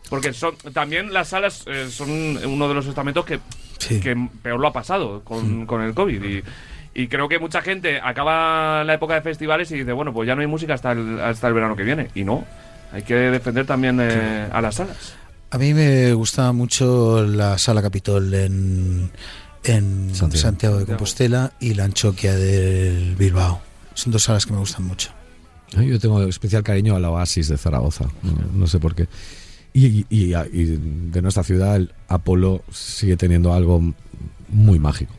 Porque 0.10 0.32
son 0.34 0.56
también 0.74 1.12
las 1.14 1.30
salas 1.30 1.66
eh, 1.68 1.88
son 1.90 2.10
uno 2.46 2.68
de 2.68 2.74
los 2.74 2.86
estamentos 2.88 3.26
que, 3.26 3.40
Sí. 3.78 4.00
que 4.00 4.16
peor 4.42 4.60
lo 4.60 4.68
ha 4.70 4.74
pasado 4.74 5.22
con, 5.24 5.66
con 5.66 5.82
el 5.82 5.94
COVID. 5.94 6.24
Y, 6.24 6.44
y 6.96 7.08
creo 7.10 7.30
que 7.30 7.38
mucha 7.40 7.62
gente 7.62 8.00
acaba 8.02 8.84
la 8.84 8.94
época 8.96 9.14
de 9.14 9.22
festivales 9.22 9.70
y 9.72 9.80
dice, 9.80 9.92
bueno, 9.92 10.12
pues 10.14 10.26
ya 10.28 10.34
no 10.34 10.42
hay 10.42 10.48
música 10.48 10.74
hasta 10.74 10.94
el, 10.94 11.20
hasta 11.20 11.48
el 11.48 11.54
verano 11.54 11.76
que 11.76 11.84
viene. 11.84 12.08
Y 12.16 12.24
no, 12.24 12.44
hay 12.92 13.04
que 13.04 13.14
defender 13.16 13.66
también 13.68 14.00
eh, 14.02 14.48
a 14.52 14.62
las 14.62 14.76
salas. 14.76 15.16
A 15.52 15.58
mí 15.60 15.74
me 15.74 16.12
gusta 16.14 16.52
mucho 16.54 17.24
la 17.24 17.58
Sala 17.58 17.82
Capitol 17.82 18.34
en, 18.34 19.12
en 19.68 20.14
Santiago. 20.16 20.42
Santiago. 20.42 20.78
de 20.80 20.86
Compostela 20.86 21.54
y 21.60 21.74
la 21.74 21.86
Anchoquia 21.86 22.36
del 22.36 23.16
Bilbao. 23.16 23.62
Son 23.94 24.12
dos 24.12 24.24
salas 24.24 24.46
que 24.46 24.54
me 24.54 24.60
gustan 24.60 24.86
mucho. 24.86 25.12
Ay, 25.76 25.88
Yo 25.90 26.00
tengo 26.00 26.22
especial 26.24 26.64
cariño 26.64 26.96
a 26.96 27.00
la 27.00 27.10
Oasis 27.12 27.48
de 27.50 27.58
Zaragoza, 27.58 28.06
no, 28.24 28.32
no 28.54 28.68
sé 28.68 28.80
por 28.80 28.96
qué. 28.96 29.08
Y, 29.74 29.86
y- 29.86 30.06
y- 30.10 30.34
y 30.54 30.66
de 31.12 31.22
nuestra 31.22 31.44
ciudad, 31.44 31.76
el 31.76 31.94
Apolo 32.08 32.64
sigue 32.72 33.18
teniendo 33.18 33.54
algo 33.54 33.82
muy 34.50 34.80
mágico. 34.80 35.14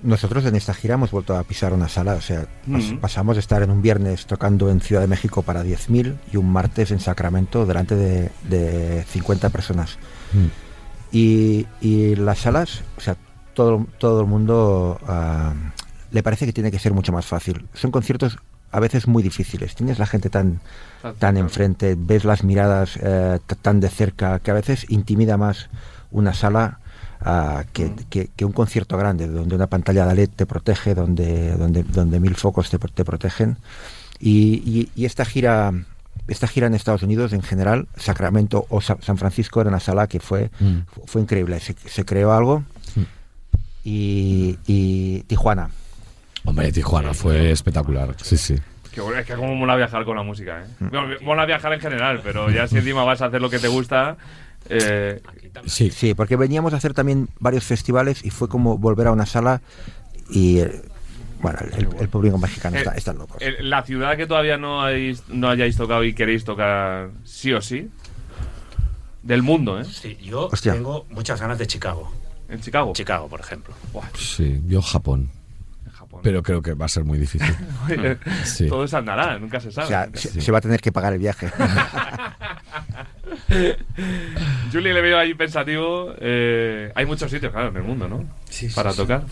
Nosotros 0.00 0.44
en 0.44 0.54
esta 0.54 0.74
gira 0.74 0.94
hemos 0.94 1.10
vuelto 1.10 1.36
a 1.36 1.42
pisar 1.42 1.72
una 1.72 1.88
sala, 1.88 2.14
o 2.14 2.20
sea, 2.20 2.46
pas- 2.68 3.00
pasamos 3.00 3.34
de 3.34 3.40
estar 3.40 3.62
en 3.64 3.70
un 3.70 3.82
viernes 3.82 4.26
tocando 4.26 4.70
en 4.70 4.80
Ciudad 4.80 5.02
de 5.02 5.08
México 5.08 5.42
para 5.42 5.64
10.000 5.64 6.14
y 6.32 6.36
un 6.36 6.52
martes 6.52 6.92
en 6.92 7.00
Sacramento 7.00 7.66
delante 7.66 7.96
de, 7.96 8.30
de 8.48 9.04
50 9.10 9.48
personas. 9.50 9.98
Mm. 10.32 10.67
Y, 11.12 11.66
y 11.80 12.16
las 12.16 12.38
salas, 12.40 12.82
o 12.96 13.00
sea, 13.00 13.16
todo, 13.54 13.86
todo 13.98 14.20
el 14.20 14.26
mundo 14.26 14.98
ah, 15.06 15.52
le 16.10 16.22
parece 16.22 16.46
que 16.46 16.52
tiene 16.52 16.70
que 16.70 16.78
ser 16.78 16.92
mucho 16.92 17.12
más 17.12 17.26
fácil. 17.26 17.66
Son 17.74 17.90
conciertos 17.90 18.38
a 18.70 18.80
veces 18.80 19.06
muy 19.08 19.22
difíciles. 19.22 19.74
Tienes 19.74 19.98
la 19.98 20.06
gente 20.06 20.28
tan, 20.28 20.60
tan 21.18 21.36
enfrente, 21.38 21.96
ves 21.98 22.24
las 22.24 22.44
miradas 22.44 22.98
eh, 23.02 23.38
tan 23.62 23.80
de 23.80 23.88
cerca, 23.88 24.38
que 24.40 24.50
a 24.50 24.54
veces 24.54 24.84
intimida 24.90 25.36
más 25.38 25.70
una 26.10 26.34
sala 26.34 26.78
ah, 27.22 27.64
que, 27.72 27.92
que- 28.10 28.28
que 28.36 28.44
un 28.44 28.52
concierto 28.52 28.98
grande, 28.98 29.26
donde 29.26 29.54
una 29.56 29.66
pantalla 29.68 30.04
de 30.06 30.14
LED 30.14 30.30
te 30.36 30.44
protege, 30.46 30.94
donde, 30.94 31.52
donde, 31.56 31.82
donde 31.84 32.20
mil 32.20 32.34
focos 32.36 32.68
te, 32.70 32.78
te 32.78 33.04
protegen. 33.04 33.56
Y, 34.20 34.62
y- 34.64 34.90
y 34.94 35.04
esta 35.06 35.24
gira 35.24 35.72
esta 36.28 36.46
gira 36.46 36.66
en 36.66 36.74
Estados 36.74 37.02
Unidos 37.02 37.32
en 37.32 37.42
general, 37.42 37.88
Sacramento 37.96 38.66
o 38.68 38.80
Sa- 38.80 38.98
San 39.00 39.16
Francisco 39.18 39.60
era 39.60 39.70
una 39.70 39.80
sala 39.80 40.06
que 40.06 40.20
fue, 40.20 40.50
Mm. 40.60 40.78
fu- 40.86 41.02
fue 41.06 41.20
increíble. 41.22 41.58
Se, 41.60 41.74
se 41.86 42.04
creó 42.04 42.32
algo. 42.32 42.62
Y, 43.84 44.58
y 44.66 45.22
Tijuana. 45.22 45.70
Hombre, 46.44 46.70
Tijuana 46.72 47.14
fue 47.14 47.50
espectacular. 47.50 48.14
Sí, 48.22 48.36
sí. 48.36 48.56
Que 48.92 49.00
es 49.20 49.26
que 49.26 49.34
como 49.34 49.54
mola 49.54 49.76
viajar 49.76 50.04
con 50.04 50.16
la 50.16 50.22
música, 50.22 50.62
¿eh? 50.62 50.66
Bueno, 50.80 51.08
mola 51.22 51.46
viajar 51.46 51.72
en 51.72 51.80
general, 51.80 52.20
pero 52.22 52.50
ya 52.50 52.66
si 52.66 52.78
encima 52.78 53.04
vas 53.04 53.22
a 53.22 53.26
hacer 53.26 53.40
lo 53.40 53.48
que 53.50 53.58
te 53.58 53.68
gusta... 53.68 54.16
eh, 54.68 55.20
Sí, 55.66 55.90
Sí, 55.90 56.14
porque 56.14 56.36
veníamos 56.36 56.72
a 56.72 56.76
hacer 56.76 56.94
también 56.94 57.28
varios 57.40 57.64
festivales 57.64 58.24
y 58.24 58.30
fue 58.30 58.48
como 58.48 58.76
volver 58.78 59.06
a 59.06 59.12
una 59.12 59.26
sala 59.26 59.60
y 60.30 60.58
eh, 60.60 60.82
bueno, 61.40 61.58
el, 61.76 61.88
el 62.00 62.08
público 62.08 62.38
mexicano 62.38 62.76
Eh, 62.76 62.80
está, 62.80 62.94
está 62.94 63.12
loco. 63.12 63.38
la 63.60 63.82
ciudad 63.82 64.16
que 64.16 64.26
todavía 64.26 64.56
no, 64.56 64.82
hayáis, 64.82 65.22
no 65.28 65.48
hayáis 65.48 65.76
tocado 65.76 66.04
y 66.04 66.14
queréis 66.14 66.44
tocar 66.44 67.10
sí 67.24 67.52
o 67.52 67.60
sí, 67.60 67.88
del 69.22 69.42
mundo, 69.42 69.80
¿eh? 69.80 69.84
Sí, 69.84 70.16
yo 70.22 70.46
Hostia. 70.52 70.72
tengo 70.72 71.06
muchas 71.10 71.40
ganas 71.40 71.58
de 71.58 71.66
Chicago. 71.66 72.12
En 72.48 72.60
Chicago. 72.60 72.92
Chicago, 72.94 73.28
por 73.28 73.40
ejemplo. 73.40 73.74
Sí. 74.16 74.60
Yo 74.66 74.80
Japón. 74.80 75.28
en 75.84 75.92
Japón. 75.92 76.20
Pero 76.22 76.42
creo 76.42 76.62
que 76.62 76.72
va 76.74 76.86
a 76.86 76.88
ser 76.88 77.04
muy 77.04 77.18
difícil. 77.18 77.54
Sí. 78.44 78.68
Todo 78.68 78.86
se 78.88 78.96
andará, 78.96 79.38
nunca 79.38 79.60
se 79.60 79.68
O 79.68 79.72
sabe. 79.72 79.88
sea, 79.88 80.08
se, 80.14 80.40
se 80.40 80.52
va 80.52 80.58
a 80.58 80.60
tener 80.62 80.80
que 80.80 80.90
pagar 80.92 81.12
el 81.12 81.18
viaje. 81.18 81.50
Julie 84.72 84.92
le 84.94 85.00
veo 85.00 85.18
ahí 85.18 85.34
pensativo. 85.34 86.14
eh, 86.20 86.90
hay 86.94 87.06
muchos 87.06 87.30
sitios, 87.30 87.52
claro, 87.52 87.68
en 87.68 87.76
el 87.76 87.82
mundo, 87.82 88.08
¿no? 88.08 88.24
Sí, 88.48 88.68
sí, 88.68 88.74
Para 88.74 88.92
sí. 88.92 88.96
tocar. 88.98 89.24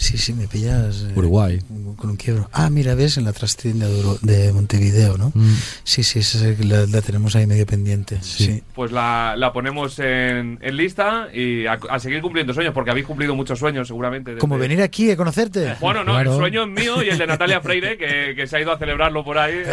Sí, 0.00 0.16
sí, 0.16 0.32
me 0.32 0.46
pillas. 0.46 1.02
eh, 1.08 1.12
Uruguay. 1.16 1.58
Con 1.96 2.10
un 2.10 2.16
quiebro. 2.16 2.48
Ah, 2.52 2.70
mira, 2.70 2.94
ves 2.94 3.18
en 3.18 3.24
la 3.24 3.32
trastienda 3.32 3.88
de, 4.22 4.52
Montevideo, 4.52 5.18
¿no? 5.18 5.32
Mm. 5.34 5.54
Sí, 5.82 6.04
sí, 6.04 6.20
esa 6.20 6.48
es 6.48 6.64
la, 6.64 6.86
la 6.86 7.02
tenemos 7.02 7.34
ahí 7.34 7.48
medio 7.48 7.66
pendiente. 7.66 8.18
Sí. 8.22 8.62
Pues 8.76 8.92
la, 8.92 9.34
la 9.36 9.52
ponemos 9.52 9.98
en, 9.98 10.58
en 10.62 10.76
lista 10.76 11.26
y 11.34 11.66
a, 11.66 11.78
a 11.90 11.98
seguir 11.98 12.20
cumpliendo 12.22 12.54
sueños, 12.54 12.72
porque 12.72 12.92
habéis 12.92 13.06
cumplido 13.06 13.34
muchos 13.34 13.58
sueños 13.58 13.88
seguramente. 13.88 14.30
desde- 14.30 14.40
Como 14.40 14.56
venir 14.56 14.80
aquí 14.82 15.10
a 15.10 15.16
conocerte. 15.16 15.74
Bueno, 15.80 16.04
no, 16.04 16.12
Claro. 16.12 16.32
el 16.32 16.38
sueño 16.38 16.62
es 16.62 16.68
mío 16.68 17.02
y 17.02 17.08
el 17.08 17.18
de 17.18 17.26
Natalia 17.26 17.60
Freire, 17.60 17.98
que, 17.98 18.34
que 18.36 18.46
se 18.46 18.56
ha 18.56 18.60
ido 18.60 18.70
a 18.72 18.78
celebrarlo 18.78 19.24
por 19.24 19.36
ahí. 19.38 19.54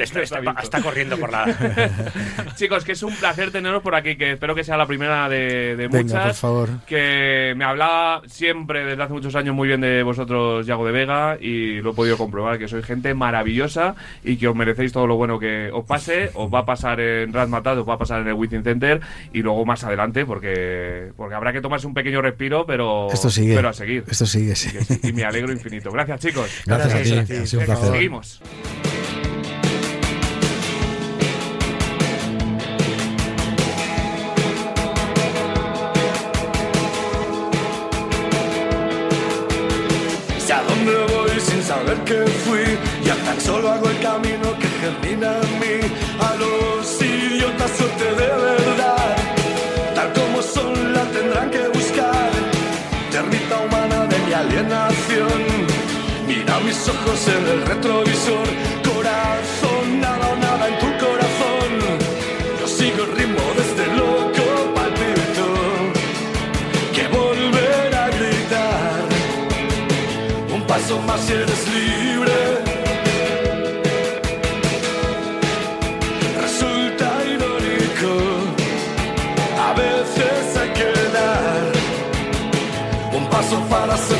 Está, 0.00 0.22
está- 0.22 0.54
está 0.62 0.80
corriendo 0.82 1.18
por 1.18 1.30
la. 1.30 1.44
Chicos, 2.56 2.82
que 2.84 2.92
es 2.92 3.02
un 3.02 3.14
placer 3.16 3.50
teneros 3.50 3.82
por 3.82 3.94
aquí, 3.94 4.16
que 4.16 4.32
espero 4.32 4.54
que 4.54 4.64
sea 4.64 4.76
la 4.78 4.86
primera 4.86 5.28
de, 5.28 5.76
de 5.76 5.88
Venga, 5.88 6.02
muchas. 6.02 6.24
por 6.24 6.34
favor. 6.34 6.70
Que 6.86 7.52
me 7.56 7.64
hablaba 7.64 8.22
siempre 8.26 8.84
desde 8.84 9.02
hace 9.02 9.12
muchos 9.12 9.34
años 9.34 9.54
muy 9.54 9.65
bien 9.66 9.80
de 9.80 10.02
vosotros, 10.02 10.66
Yago 10.66 10.86
de 10.86 10.92
Vega, 10.92 11.36
y 11.40 11.80
lo 11.80 11.90
he 11.90 11.94
podido 11.94 12.16
comprobar, 12.16 12.58
que 12.58 12.68
sois 12.68 12.84
gente 12.84 13.14
maravillosa 13.14 13.94
y 14.24 14.36
que 14.36 14.48
os 14.48 14.56
merecéis 14.56 14.92
todo 14.92 15.06
lo 15.06 15.16
bueno 15.16 15.38
que 15.38 15.70
os 15.72 15.84
pase, 15.84 16.30
os 16.34 16.52
va 16.52 16.60
a 16.60 16.64
pasar 16.64 17.00
en 17.00 17.32
Razmataz, 17.32 17.78
os 17.78 17.88
va 17.88 17.94
a 17.94 17.98
pasar 17.98 18.20
en 18.20 18.28
el 18.28 18.34
Within 18.34 18.62
Center 18.62 19.00
y 19.32 19.42
luego 19.42 19.64
más 19.64 19.84
adelante, 19.84 20.24
porque, 20.24 21.12
porque 21.16 21.34
habrá 21.34 21.52
que 21.52 21.60
tomarse 21.60 21.86
un 21.86 21.94
pequeño 21.94 22.22
respiro, 22.22 22.64
pero, 22.66 23.08
Esto 23.12 23.30
sigue. 23.30 23.54
pero 23.54 23.68
a 23.68 23.72
seguir. 23.72 24.04
Esto 24.08 24.26
sigue, 24.26 24.54
sí. 24.54 24.70
Y 25.02 25.12
me 25.12 25.24
alegro 25.24 25.52
infinito. 25.52 25.90
Gracias, 25.90 26.20
chicos. 26.20 26.62
Gracias, 26.66 26.94
Gracias 26.94 27.18
a 27.18 27.24
ti. 27.24 27.34
Ha 27.34 27.46
sido 27.46 27.60
un 27.60 27.66
placer. 27.66 27.92
Seguimos. 27.92 29.25
Que 42.06 42.24
fui. 42.44 42.64
Ya 43.04 43.16
tan 43.26 43.38
solo 43.40 43.70
hago 43.70 43.88
el 43.90 44.00
camino 44.00 44.48
que 44.60 44.68
germina 44.80 45.28
en 45.42 45.52
mí. 45.60 45.76
A 46.28 46.30
los 46.42 47.02
idiotas 47.02 47.70
suerte 47.76 48.04
de 48.04 48.28
verdad. 48.48 49.16
Tal 49.94 50.12
como 50.18 50.40
son 50.40 50.92
la 50.94 51.04
tendrán 51.16 51.50
que 51.50 51.64
buscar. 51.76 52.30
Termita 53.10 53.54
humana 53.64 54.06
de 54.06 54.18
mi 54.26 54.32
alienación. 54.32 55.40
Mira 56.28 56.54
mis 56.60 56.80
ojos 56.88 57.20
en 57.36 57.42
el 57.54 57.60
retrovisor 57.66 58.46
un 83.52 83.68
paso 83.68 83.70
para 83.70 83.96
ser 83.96 84.15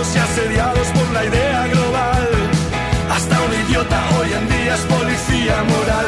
y 0.00 0.18
asediados 0.18 0.88
por 0.88 1.10
la 1.12 1.26
idea 1.26 1.66
global. 1.66 2.28
Hasta 3.12 3.38
un 3.38 3.52
idiota 3.66 4.00
hoy 4.18 4.32
en 4.32 4.48
día 4.48 4.74
es 4.74 4.80
policía 4.80 5.62
moral, 5.62 6.06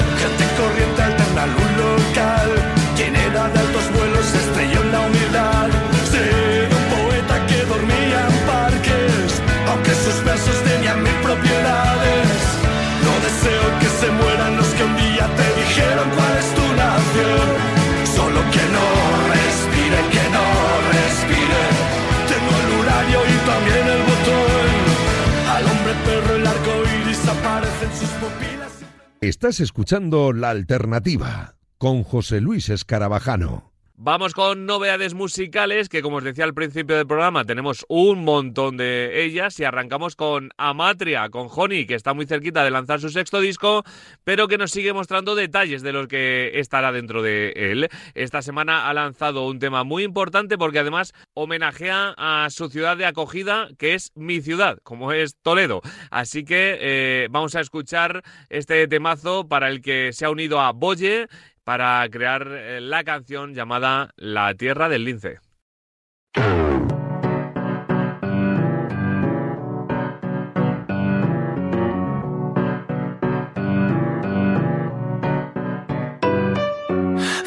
Estás 29.33 29.61
escuchando 29.61 30.35
La 30.35 30.51
Alternativa 30.51 31.57
con 31.79 32.03
José 32.03 32.43
Luis 32.43 32.69
Escarabajano. 32.69 33.72
Vamos 34.05 34.35
con 34.35 34.67
novedades 34.67 35.15
musicales, 35.15 35.89
que 35.89 36.03
como 36.03 36.17
os 36.17 36.25
decía 36.25 36.43
al 36.43 36.55
principio 36.55 36.97
del 36.97 37.07
programa, 37.07 37.45
tenemos 37.45 37.87
un 37.89 38.25
montón 38.25 38.77
de 38.77 39.23
ellas 39.23 39.61
y 39.61 39.65
arrancamos 39.65 40.17
con 40.17 40.51
Amatria, 40.57 41.29
con 41.31 41.47
Honey, 41.49 41.87
que 41.87 41.95
está 41.95 42.13
muy 42.13 42.27
cerquita 42.27 42.65
de 42.65 42.73
lanzar 42.73 42.99
su 42.99 43.11
sexto 43.11 43.39
disco, 43.39 43.85
pero 44.25 44.49
que 44.49 44.59
nos 44.59 44.73
sigue 44.73 44.93
mostrando 44.93 45.37
detalles 45.37 45.83
de 45.83 45.93
los 45.93 46.09
que 46.09 46.59
estará 46.59 46.91
dentro 46.91 47.23
de 47.23 47.53
él. 47.55 47.89
Esta 48.15 48.43
semana 48.43 48.89
ha 48.89 48.93
lanzado 48.93 49.47
un 49.47 49.61
tema 49.61 49.85
muy 49.85 50.03
importante 50.03 50.59
porque 50.59 50.81
además 50.81 51.13
homenajea 51.35 52.13
a 52.19 52.51
su 52.51 52.71
ciudad 52.71 52.97
de 52.97 53.07
acogida, 53.07 53.69
que 53.79 53.95
es 53.95 54.11
mi 54.17 54.41
ciudad, 54.41 54.79
como 54.83 55.13
es 55.13 55.37
Toledo. 55.43 55.81
Así 56.11 56.45
que 56.45 56.77
eh, 56.81 57.29
vamos 57.31 57.55
a 57.55 57.61
escuchar 57.61 58.25
este 58.49 58.89
temazo 58.89 59.47
para 59.47 59.69
el 59.69 59.81
que 59.81 60.13
se 60.13 60.25
ha 60.25 60.31
unido 60.31 60.61
a 60.61 60.73
Boye 60.73 61.29
para 61.65 62.09
crear 62.11 62.49
eh, 62.51 62.81
la 62.81 63.05
canción 63.05 63.55
llamada 63.55 64.11
La 64.17 64.55
Tierra 64.55 64.89
del 64.89 65.05
Lince. 65.05 65.41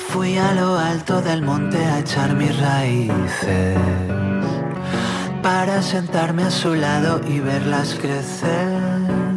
Fui 0.08 0.38
a 0.38 0.54
lo 0.54 0.78
alto 0.78 1.22
del 1.22 1.42
monte 1.42 1.78
a 1.78 2.00
echar 2.00 2.36
mis 2.36 2.58
raíces 2.60 3.78
para 5.42 5.82
sentarme 5.82 6.44
a 6.44 6.50
su 6.50 6.74
lado 6.74 7.22
y 7.28 7.40
verlas 7.40 7.96
crecer. 8.02 9.35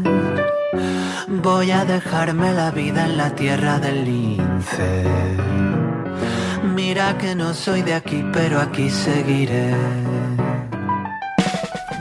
Voy 1.29 1.71
a 1.71 1.85
dejarme 1.85 2.53
la 2.53 2.71
vida 2.71 3.07
en 3.07 3.17
la 3.17 3.35
tierra 3.35 3.79
del 3.79 4.05
lince. 4.05 5.05
Mira 6.75 7.17
que 7.17 7.35
no 7.35 7.55
soy 7.55 7.83
de 7.83 7.95
aquí, 7.95 8.25
pero 8.33 8.61
aquí 8.61 8.91
seguiré. 8.91 9.75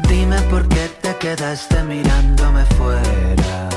Dime 0.10 0.41
por 0.49 0.67
qué 0.67 0.89
te 1.01 1.15
quedaste 1.15 1.84
mirándome 1.84 2.65
fuera. 2.77 3.69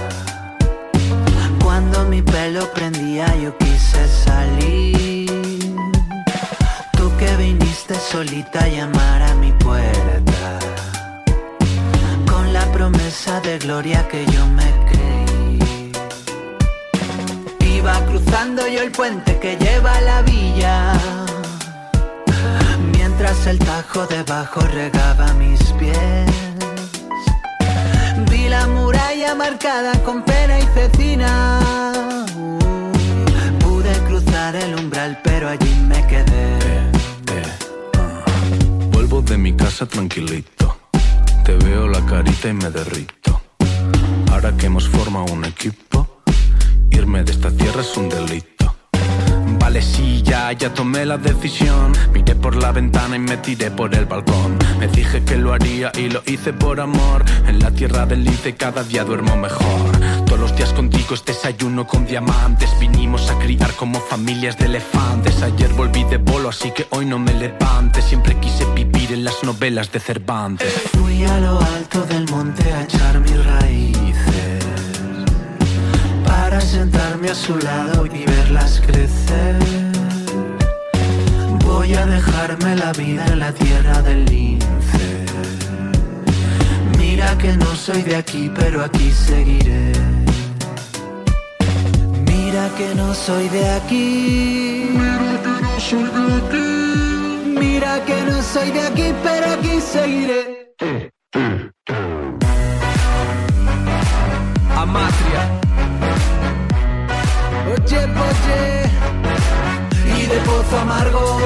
Cuando 1.63 2.05
mi 2.07 2.23
pelo 2.23 2.67
prendía 2.73 3.35
yo 3.37 3.57
quise 3.59 4.09
salir. 4.09 5.31
Tú 6.93 7.11
que 7.19 7.37
viniste 7.37 7.95
solita 7.95 8.65
a 8.65 8.69
llamar 8.69 9.23
a 9.23 9.35
mi 9.35 9.53
puerta. 9.53 10.60
La 12.53 12.65
promesa 12.73 13.41
de 13.41 13.59
gloria 13.59 14.07
que 14.09 14.27
yo 14.27 14.47
me 14.47 14.71
creí. 14.89 15.93
Iba 17.77 17.95
cruzando 18.07 18.67
yo 18.67 18.83
el 18.83 18.91
puente 18.91 19.39
que 19.39 19.57
lleva 19.57 19.95
a 19.95 20.01
la 20.01 20.23
villa. 20.23 20.93
Mientras 22.93 23.47
el 23.47 23.59
tajo 23.59 24.07
debajo 24.07 24.61
regaba 24.63 25.33
mis 25.35 25.61
pies. 25.79 26.31
Vi 28.31 28.49
la 28.49 28.67
muralla 28.67 29.35
marcada 29.35 29.93
con 30.03 30.23
pena 30.23 30.59
y 30.59 30.67
cecina. 30.75 31.61
Pude 33.61 33.93
cruzar 34.09 34.57
el 34.57 34.75
umbral, 34.75 35.21
pero 35.23 35.49
allí 35.49 35.75
me 35.87 36.05
quedé. 36.07 36.59
Vuelvo 38.91 39.23
de 39.23 39.39
mi 39.39 39.55
casa 39.55 39.87
tranquilito. 39.87 40.60
Te 41.45 41.57
veo 41.57 41.89
la 41.89 42.05
carita 42.07 42.49
y 42.49 42.53
me 42.53 42.71
derrito. 42.71 43.41
Ahora 44.31 44.57
que 44.57 44.67
hemos 44.67 44.89
formado 44.89 45.33
un 45.33 45.45
equipo, 45.45 46.23
irme 46.91 47.25
de 47.25 47.33
esta 47.33 47.51
tierra 47.51 47.81
es 47.81 47.97
un 47.97 48.09
delito. 48.09 48.75
Vale, 49.59 49.83
sí, 49.83 50.23
ya, 50.23 50.53
ya 50.53 50.73
tomé 50.73 51.05
la 51.05 51.19
decisión. 51.19 51.93
Miré 52.13 52.35
por 52.35 52.57
la 52.57 52.73
ventana 52.73 53.17
y 53.17 53.19
me 53.19 53.37
tiré 53.39 53.71
por 53.71 53.95
el 53.95 54.07
balcón. 54.07 54.59
Me 54.79 54.89
dije 54.89 55.23
que 55.25 55.37
lo 55.37 55.53
haría 55.53 55.93
y 55.97 56.09
lo 56.09 56.23
hice 56.27 56.53
por 56.53 56.81
amor. 56.81 57.25
En 57.47 57.59
la 57.59 57.71
tierra 57.71 58.07
del 58.07 58.25
lince 58.25 58.55
cada 58.55 58.83
día 58.83 59.05
duermo 59.05 59.37
mejor. 59.37 59.99
Todos 60.27 60.41
los 60.41 60.57
días 60.57 60.73
contigo 60.73 61.15
es 61.15 61.25
desayuno 61.25 61.87
con 61.87 62.07
diamantes. 62.07 62.71
Vinimos 62.81 63.31
a 63.31 63.39
criar 63.39 63.73
como 63.75 64.01
familias 64.01 64.57
de 64.59 64.67
elefantes. 64.67 65.43
Ayer 65.43 65.73
volví 65.75 66.05
de 66.05 66.19
bolo, 66.19 66.49
así 66.49 66.71
que 66.71 66.87
hoy 66.91 67.07
no 67.07 67.19
me 67.19 67.35
levante. 67.35 68.03
Siempre 68.03 68.37
quise 68.41 68.65
vivir 68.75 68.90
las 69.25 69.43
novelas 69.43 69.91
de 69.93 70.01
Cervantes. 70.01 70.73
Fui 70.93 71.25
a 71.25 71.39
lo 71.41 71.61
alto 71.61 72.03
del 72.07 72.29
monte 72.31 72.73
a 72.73 72.83
echar 72.83 73.21
mis 73.21 73.45
raíces 73.45 74.65
para 76.25 76.61
sentarme 76.61 77.31
a 77.31 77.35
su 77.35 77.57
lado 77.57 78.07
y 78.07 78.25
verlas 78.25 78.81
crecer. 78.87 79.57
Voy 81.65 81.95
a 81.95 82.07
dejarme 82.07 82.77
la 82.77 82.93
vida 82.93 83.27
en 83.27 83.39
la 83.41 83.53
tierra 83.53 84.03
del 84.03 84.25
lince. 84.25 85.25
Mira 86.99 87.37
que 87.39 87.57
no 87.57 87.75
soy 87.75 88.03
de 88.03 88.17
aquí, 88.17 88.51
pero 88.55 88.85
aquí 88.85 89.11
seguiré. 89.11 89.93
Mira 92.27 92.69
que 92.77 92.95
no 92.95 93.15
soy 93.15 93.49
de 93.49 93.69
aquí. 93.71 94.91
Mira 94.93 95.41
que 95.45 95.63
no 95.63 95.81
soy 95.81 96.05
de 96.05 96.37
aquí. 96.39 97.00
Mira 97.61 98.03
que 98.07 98.23
no 98.23 98.43
soy 98.43 98.71
de 98.71 98.81
aquí, 98.81 99.15
pero 99.23 99.47
aquí 99.55 99.81
seguiré. 99.83 100.73
Amatria. 104.83 105.43
Oye, 107.73 108.01
oye, 108.29 108.63
y 110.17 110.27
de 110.33 110.39
pozo 110.47 110.79
amargo 110.81 111.39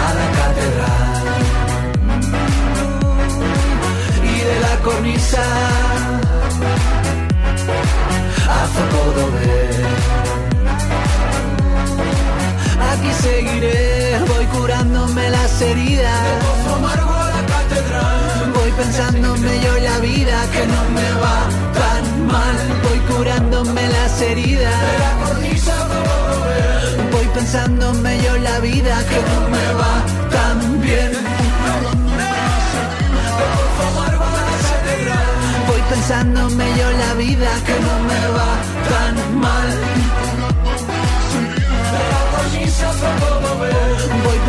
a 0.00 0.14
la 0.18 0.26
catedral 0.38 1.26
y 4.32 4.38
de 4.48 4.56
la 4.60 4.74
cornisa 4.82 5.44
seguiré, 13.22 14.18
voy 14.28 14.44
curándome 14.46 15.30
las 15.30 15.60
heridas. 15.60 16.22
De 16.64 16.72
amargo 16.72 17.10
a 17.10 17.30
la 17.30 17.42
catedral. 17.46 18.52
Voy 18.54 18.70
pensándome 18.72 19.60
yo 19.64 19.78
la 19.78 19.98
vida 19.98 20.36
que 20.52 20.66
no 20.66 20.82
me 20.96 21.08
va 21.22 21.38
tan 21.80 22.26
mal. 22.26 22.56
Voy 22.84 22.98
curándome 23.14 23.88
las 23.88 24.20
heridas. 24.20 25.39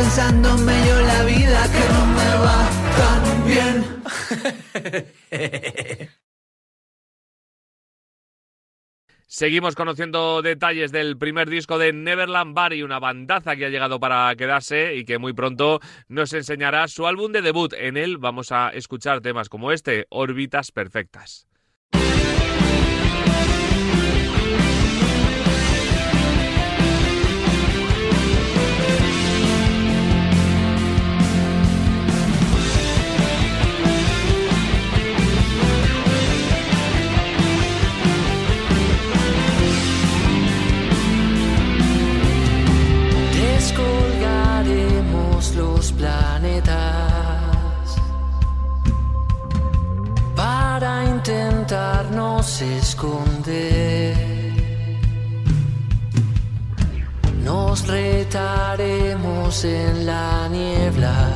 Pensándome 0.02 0.74
yo 0.88 1.00
la 1.02 1.24
vida 1.24 1.62
que 1.74 1.84
no 1.94 2.06
me 2.18 2.30
va 2.44 2.70
tan 2.98 3.24
bien. 3.46 3.76
Seguimos 9.28 9.76
conociendo 9.76 10.42
detalles 10.42 10.92
del 10.92 11.18
primer 11.18 11.50
disco 11.50 11.78
de 11.78 11.94
Neverland 11.94 12.54
Bar 12.54 12.74
y 12.74 12.84
una 12.84 13.00
bandaza 13.00 13.56
que 13.56 13.66
ha 13.66 13.70
llegado 13.70 14.00
para 14.00 14.36
quedarse 14.36 14.96
y 14.96 15.06
que 15.06 15.20
muy 15.20 15.34
pronto 15.34 15.80
nos 16.10 16.34
enseñará 16.34 16.88
su 16.88 17.08
álbum 17.08 17.32
de 17.32 17.42
debut. 17.42 17.74
En 17.74 17.96
él 17.96 18.18
vamos 18.18 18.52
a 18.52 18.70
escuchar 18.70 19.22
temas 19.22 19.50
como 19.50 19.72
este, 19.72 20.08
Órbitas 20.10 20.72
Perfectas. 20.72 21.48
Intentarnos 52.42 52.62
esconder. 52.62 54.16
Nos 57.44 57.88
retaremos 57.88 59.64
en 59.64 60.06
la 60.06 60.48
niebla 60.50 61.30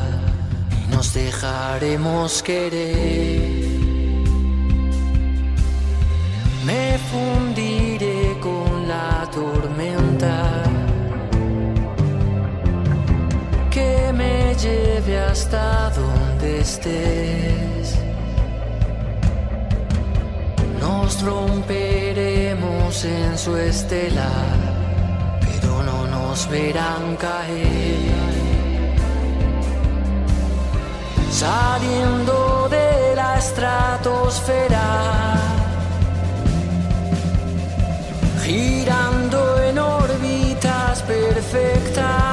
y 0.72 0.92
nos 0.92 1.14
dejaremos 1.14 2.42
querer. 2.42 3.66
Me 6.66 6.98
fundiré 7.12 8.38
con 8.40 8.88
la 8.88 9.30
tormenta 9.32 10.64
que 13.70 14.12
me 14.14 14.56
lleve 14.56 15.20
hasta 15.20 15.92
donde 15.92 16.62
estés. 16.62 17.75
Nos 20.88 21.20
romperemos 21.24 23.06
en 23.06 23.36
su 23.40 23.58
estela, 23.58 24.30
pero 25.44 25.82
no 25.82 26.06
nos 26.06 26.48
verán 26.48 27.16
caer. 27.16 27.98
Saliendo 31.32 32.68
de 32.70 33.16
la 33.16 33.40
estratosfera, 33.40 34.88
girando 38.44 39.40
en 39.64 39.80
órbitas 39.80 41.02
perfectas. 41.02 42.25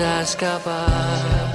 A 0.00 0.22
escapar. 0.22 1.52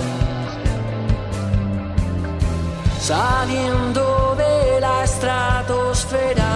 Saliendo 2.99 4.35
de 4.35 4.79
la 4.79 5.03
estratosfera, 5.03 6.46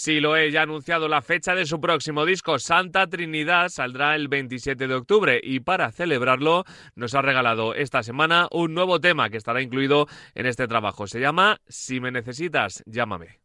Siloé 0.00 0.50
ya 0.50 0.62
anunciado 0.62 1.08
la 1.08 1.20
fecha 1.20 1.54
de 1.54 1.66
su 1.66 1.78
próximo 1.78 2.24
disco, 2.24 2.58
Santa 2.58 3.06
Trinidad, 3.06 3.68
saldrá 3.68 4.16
el 4.16 4.28
27 4.28 4.88
de 4.88 4.94
octubre 4.94 5.38
y 5.42 5.60
para 5.60 5.92
celebrarlo 5.92 6.64
nos 6.94 7.14
ha 7.14 7.20
regalado 7.20 7.74
esta 7.74 8.02
semana 8.02 8.48
un 8.50 8.72
nuevo 8.72 8.98
tema 8.98 9.28
que 9.28 9.36
estará 9.36 9.60
incluido 9.60 10.06
en 10.34 10.46
este 10.46 10.66
trabajo. 10.66 11.06
Se 11.06 11.20
llama 11.20 11.60
Si 11.68 12.00
me 12.00 12.10
necesitas, 12.10 12.82
llámame. 12.86 13.40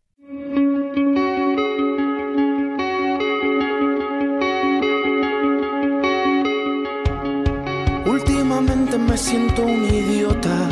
Últimamente 8.05 8.97
me 8.97 9.17
siento 9.17 9.61
un 9.61 9.83
idiota, 9.83 10.69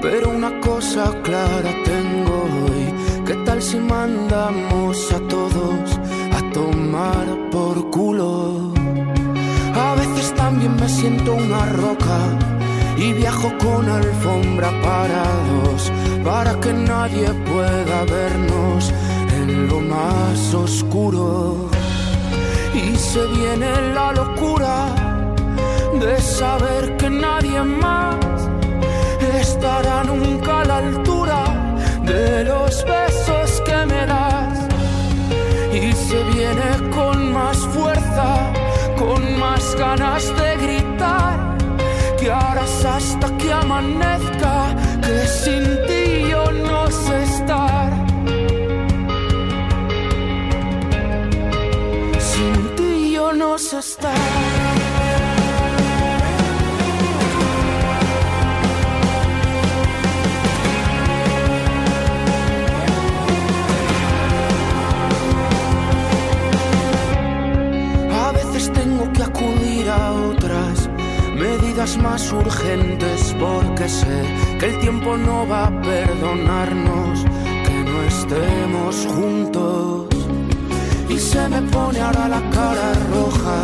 pero 0.00 0.30
una 0.30 0.58
cosa 0.60 1.12
clara 1.22 1.70
tengo 1.84 2.27
una 11.28 11.66
roca 11.66 12.18
y 12.96 13.12
viajo 13.12 13.52
con 13.58 13.88
alfombra 13.88 14.70
para 14.82 15.22
dos, 15.50 15.92
para 16.24 16.58
que 16.60 16.72
nadie 16.72 17.28
pueda 17.50 18.04
vernos 18.04 18.92
en 19.40 19.68
lo 19.68 19.80
más 19.80 20.54
oscuro. 20.54 21.68
Y 22.74 22.96
se 22.96 23.26
viene 23.26 23.70
la 23.94 24.12
locura 24.12 24.94
de 26.00 26.20
saber 26.20 26.96
que 26.96 27.10
nadie 27.10 27.62
más 27.62 28.16
estará 29.40 30.04
nunca 30.04 30.60
a 30.60 30.64
la 30.64 30.76
altura 30.78 31.44
de 32.04 32.44
los 32.44 32.84
besos 32.84 33.62
que 33.66 33.86
me 33.86 34.06
das. 34.06 34.58
Y 35.72 35.92
se 35.92 36.22
viene 36.34 36.90
con 36.94 37.32
más 37.32 37.58
fuerza, 37.58 38.52
con 38.96 39.38
más 39.38 39.74
ganas 39.76 40.24
de 40.36 40.47
harás 42.48 42.84
hasta 42.84 43.36
que 43.36 43.52
amanezca, 43.52 44.74
que 45.02 45.26
sin 45.26 45.64
medidas 71.78 71.96
más 71.98 72.32
urgentes 72.32 73.36
porque 73.38 73.88
sé 73.88 74.22
que 74.58 74.66
el 74.66 74.80
tiempo 74.80 75.16
no 75.16 75.46
va 75.46 75.66
a 75.66 75.80
perdonarnos 75.80 77.24
que 77.66 77.84
no 77.90 78.02
estemos 78.02 79.06
juntos. 79.14 80.06
Y 81.08 81.18
se 81.18 81.48
me 81.48 81.62
pone 81.70 82.00
ahora 82.00 82.28
la 82.28 82.42
cara 82.50 82.92
roja, 83.12 83.58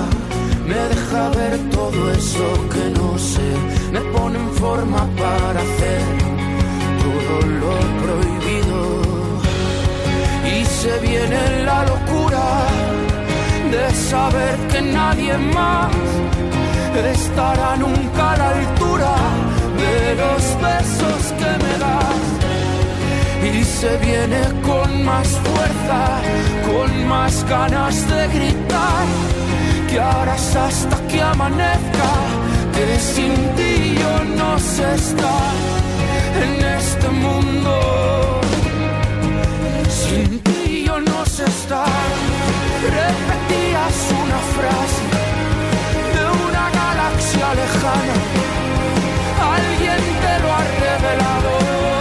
me 0.64 0.80
deja 0.92 1.28
ver 1.30 1.58
todo 1.70 2.10
eso 2.12 2.46
que 2.72 2.84
no 2.98 3.18
sé, 3.18 3.50
me 3.92 4.00
pone 4.16 4.38
en 4.38 4.50
forma 4.62 5.08
para 5.16 5.60
hacer 5.60 6.02
todo 7.04 7.34
lo 7.60 7.74
prohibido. 8.02 8.78
Y 10.56 10.64
se 10.64 10.98
viene 11.00 11.64
la 11.64 11.84
locura 11.84 12.46
de 13.72 13.94
saber 13.94 14.56
que 14.68 14.82
nadie 14.82 15.36
más 15.52 15.90
estará 17.02 17.76
nunca 17.76 18.32
a 18.32 18.36
la 18.36 18.48
altura 18.50 19.14
de 19.82 20.14
los 20.14 20.42
besos 20.62 21.22
que 21.38 21.50
me 21.64 21.78
das. 21.78 22.22
Y 23.52 23.64
se 23.64 23.96
viene 23.98 24.40
con 24.62 25.04
más 25.04 25.28
fuerza, 25.28 26.02
con 26.68 27.08
más 27.08 27.44
ganas 27.48 28.08
de 28.08 28.28
gritar, 28.28 29.06
que 29.88 30.00
harás 30.00 30.56
hasta 30.56 30.96
que 31.08 31.20
amanezca, 31.20 32.10
que 32.74 32.98
sin 32.98 33.34
ti 33.56 33.96
yo 34.00 34.24
no 34.36 34.58
sé 34.58 34.94
estar 34.94 35.52
en 36.44 36.64
este 36.78 37.08
mundo. 37.08 38.40
Sin 39.88 40.38
ti 40.40 40.84
yo 40.86 41.00
no 41.00 41.26
sé 41.26 41.44
estar. 41.44 41.88
Repetías 42.84 43.98
una 44.22 44.38
frase 44.56 45.13
lejana. 47.52 48.14
Alguien 49.54 50.00
te 50.22 50.38
lo 50.42 50.52
ha 50.52 50.64
revelado. 50.80 51.93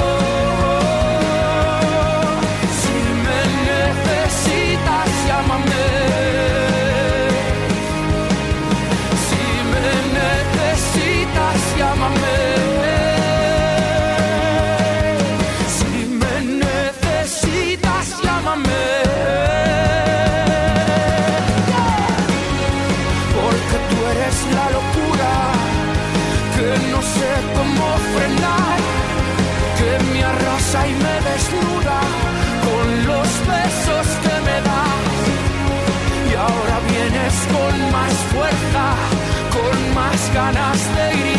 Ganas 40.43 40.95
de 40.95 41.17
gritar, 41.19 41.32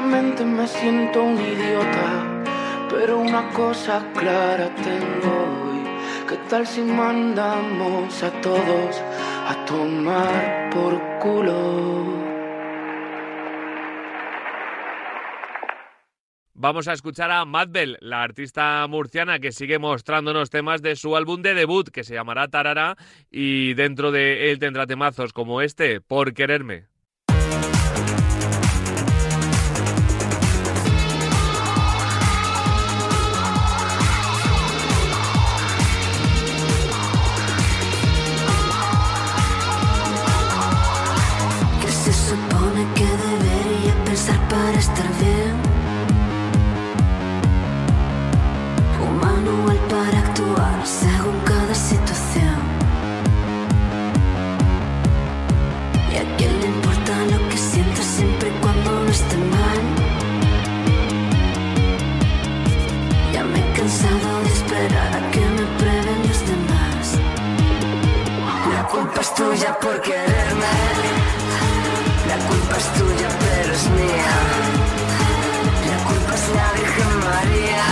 me 0.00 0.66
siento 0.66 1.22
un 1.22 1.38
idiota, 1.38 2.42
pero 2.88 3.18
una 3.18 3.46
cosa 3.50 4.02
clara 4.14 4.74
tengo 4.76 5.30
hoy. 5.30 5.84
¿Qué 6.26 6.36
tal 6.48 6.66
si 6.66 6.80
mandamos 6.80 8.22
a 8.22 8.30
todos 8.40 9.02
a 9.48 9.64
tomar 9.66 10.70
por 10.70 10.98
culo? 11.18 12.22
Vamos 16.54 16.88
a 16.88 16.94
escuchar 16.94 17.30
a 17.30 17.44
Madbel, 17.44 17.98
la 18.00 18.22
artista 18.22 18.86
murciana 18.88 19.40
que 19.40 19.52
sigue 19.52 19.78
mostrándonos 19.78 20.48
temas 20.48 20.80
de 20.80 20.96
su 20.96 21.16
álbum 21.16 21.42
de 21.42 21.54
debut 21.54 21.90
que 21.90 22.04
se 22.04 22.14
llamará 22.14 22.48
Tarara 22.48 22.96
y 23.30 23.74
dentro 23.74 24.10
de 24.10 24.52
él 24.52 24.58
tendrá 24.58 24.86
temazos 24.86 25.34
como 25.34 25.60
este, 25.60 26.00
Por 26.00 26.32
quererme. 26.32 26.91
Tuya 69.42 69.78
por 69.80 70.00
quererme. 70.00 70.74
La 72.30 72.38
culpa 72.48 72.76
es 72.82 72.86
tuya, 72.98 73.28
pero 73.44 73.72
es 73.78 73.84
mía. 73.98 74.34
La 75.90 75.98
culpa 76.08 76.32
es 76.40 76.46
la 76.58 76.68
Virgen 76.78 77.12
María. 77.28 77.84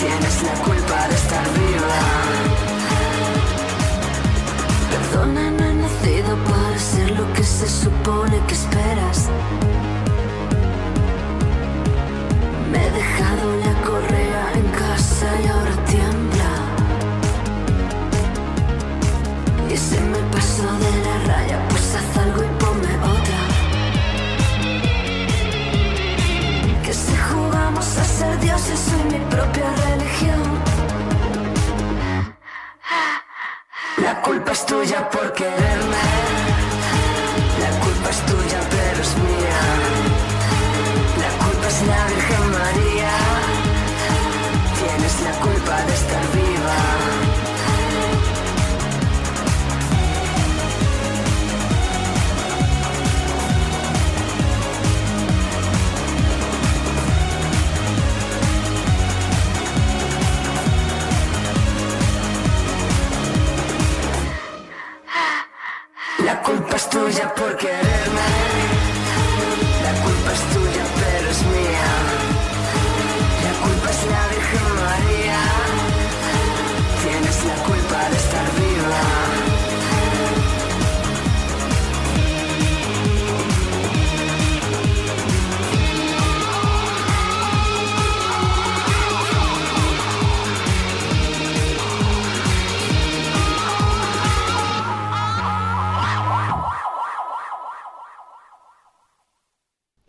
Tienes 0.00 0.36
la 0.48 0.54
culpa 0.66 0.98
de 1.10 1.14
estar 1.22 1.46
viva. 1.58 1.98
Perdona, 4.92 5.50
no 5.56 5.64
he 5.70 5.74
nacido 5.84 6.32
para 6.50 6.78
ser 6.78 7.10
lo 7.18 7.32
que 7.34 7.44
se 7.44 7.68
supone 7.68 8.36
que 8.46 8.54
esperas. 8.54 8.65
Y 19.76 19.78
se 19.78 20.00
me 20.00 20.18
pasó 20.32 20.62
de 20.62 20.92
la 21.04 21.16
raya, 21.26 21.58
pues 21.68 21.94
haz 21.96 22.16
algo 22.16 22.42
y 22.42 22.48
ponme 22.62 22.92
otra. 23.14 23.40
Que 26.82 26.94
si 26.94 27.14
jugamos 27.28 27.86
a 27.98 28.04
ser 28.04 28.40
dioses, 28.40 28.80
soy 28.88 29.04
mi 29.12 29.22
propia 29.26 29.68
religión. 29.88 30.42
La 33.98 34.22
culpa 34.22 34.52
es 34.52 34.64
tuya 34.64 35.10
por 35.10 35.30
quererme. 35.34 36.04
La 37.64 37.70
culpa 37.84 38.08
es 38.08 38.20
tuya, 38.30 38.60
pero 38.70 39.02
es 39.06 39.12
mía. 39.26 39.60
La 41.22 41.30
culpa 41.44 41.66
es 41.68 41.82
la 41.90 42.00
Virgen 42.12 42.46
María. 42.60 43.12
Tienes 44.80 45.20
la 45.20 45.32
culpa 45.44 45.76
de 45.84 45.92
estar 45.92 46.24
viva. 46.32 47.25
Tuya 66.96 67.34
por 67.34 67.56
quererme. 67.56 68.28
La 69.84 69.92
culpa 70.04 70.30
es 70.36 70.42
tuya, 70.54 70.84
pero 71.00 71.26
es 71.34 71.42
mía. 71.54 71.90
La 73.44 73.52
culpa 73.64 73.88
es 73.94 74.00
la 74.12 74.22
Virgen 74.32 74.68
María. 74.84 75.40
Tienes 77.02 77.38
la 77.50 77.56
culpa 77.68 77.98
de 78.10 78.16
estar 78.16 78.46
viva. 78.60 79.15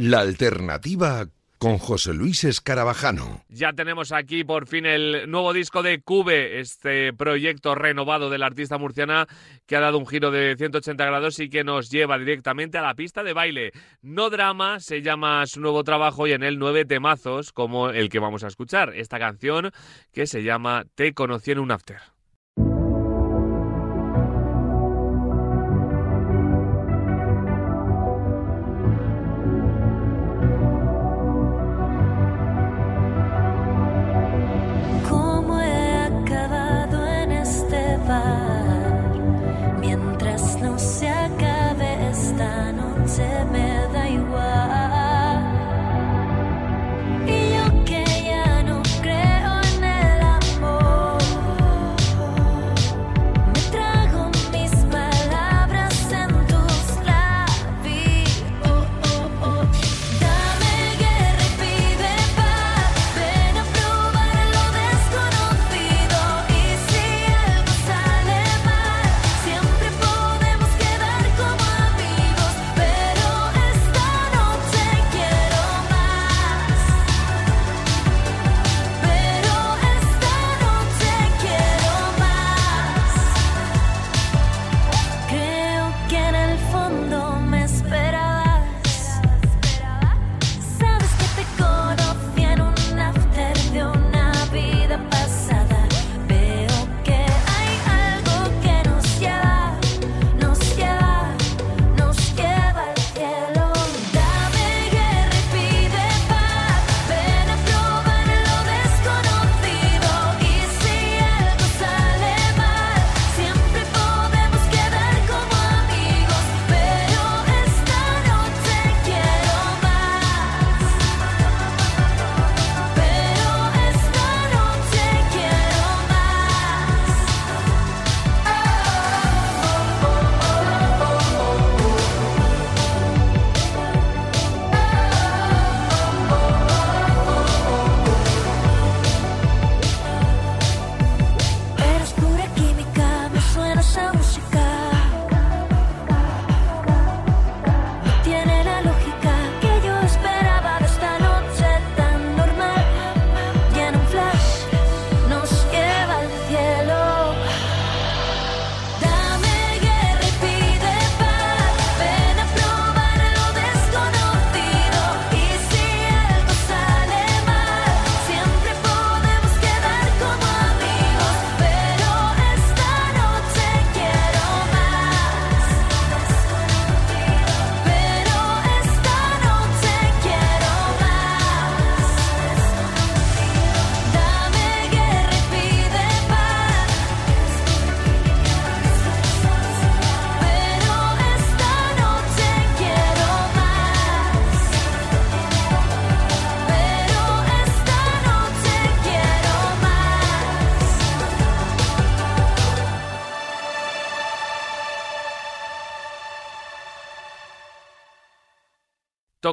La 0.07 0.21
alternativa 0.21 1.25
con 1.57 1.79
José 1.79 2.13
Luis 2.13 2.45
Escarabajano. 2.45 3.43
Ya 3.49 3.73
tenemos 3.73 4.13
aquí 4.13 4.45
por 4.45 4.65
fin 4.65 4.85
el 4.85 5.29
nuevo 5.29 5.51
disco 5.51 5.83
de 5.83 5.99
Cube, 5.99 6.61
este 6.61 7.11
proyecto 7.11 7.75
renovado 7.75 8.29
de 8.29 8.37
la 8.37 8.45
artista 8.45 8.77
murciana 8.77 9.27
que 9.65 9.75
ha 9.75 9.81
dado 9.81 9.97
un 9.97 10.07
giro 10.07 10.31
de 10.31 10.55
180 10.57 11.05
grados 11.05 11.39
y 11.39 11.49
que 11.49 11.65
nos 11.65 11.89
lleva 11.89 12.17
directamente 12.17 12.77
a 12.77 12.83
la 12.83 12.95
pista 12.95 13.21
de 13.21 13.33
baile. 13.33 13.73
No 14.01 14.29
drama 14.29 14.79
se 14.79 15.01
llama 15.01 15.45
su 15.45 15.59
nuevo 15.59 15.83
trabajo 15.83 16.25
y 16.25 16.31
en 16.31 16.43
él 16.43 16.57
nueve 16.57 16.85
temazos 16.85 17.51
como 17.51 17.89
el 17.89 18.07
que 18.07 18.19
vamos 18.19 18.45
a 18.45 18.47
escuchar. 18.47 18.93
Esta 18.95 19.19
canción 19.19 19.71
que 20.13 20.25
se 20.25 20.41
llama 20.41 20.85
Te 20.95 21.13
conocí 21.13 21.51
en 21.51 21.59
un 21.59 21.71
after. 21.71 21.99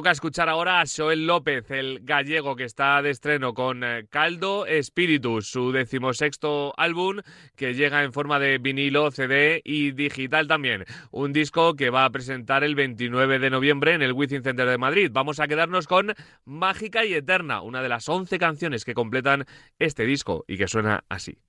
Toca 0.05 0.11
escuchar 0.11 0.49
ahora 0.49 0.81
a 0.81 0.83
Joel 0.85 1.25
López, 1.25 1.71
el 1.71 2.01
gallego 2.03 2.55
que 2.55 2.65
está 2.65 3.01
de 3.01 3.09
estreno 3.09 3.55
con 3.55 3.83
eh, 3.83 4.05
Caldo 4.07 4.63
Spiritus, 4.83 5.47
su 5.47 5.71
decimosexto 5.71 6.75
álbum 6.77 7.21
que 7.55 7.73
llega 7.73 8.03
en 8.03 8.13
forma 8.13 8.37
de 8.37 8.59
vinilo, 8.59 9.09
CD 9.09 9.63
y 9.65 9.93
digital 9.93 10.47
también. 10.47 10.85
Un 11.09 11.33
disco 11.33 11.75
que 11.75 11.89
va 11.89 12.05
a 12.05 12.11
presentar 12.11 12.63
el 12.63 12.75
29 12.75 13.39
de 13.39 13.49
noviembre 13.49 13.95
en 13.95 14.03
el 14.03 14.13
Within 14.13 14.43
Center 14.43 14.69
de 14.69 14.77
Madrid. 14.77 15.09
Vamos 15.11 15.39
a 15.39 15.47
quedarnos 15.47 15.87
con 15.87 16.13
Mágica 16.43 17.03
y 17.03 17.15
Eterna, 17.15 17.63
una 17.63 17.81
de 17.81 17.89
las 17.89 18.07
11 18.07 18.37
canciones 18.37 18.85
que 18.85 18.93
completan 18.93 19.45
este 19.79 20.05
disco 20.05 20.45
y 20.47 20.57
que 20.57 20.67
suena 20.67 21.03
así. 21.09 21.39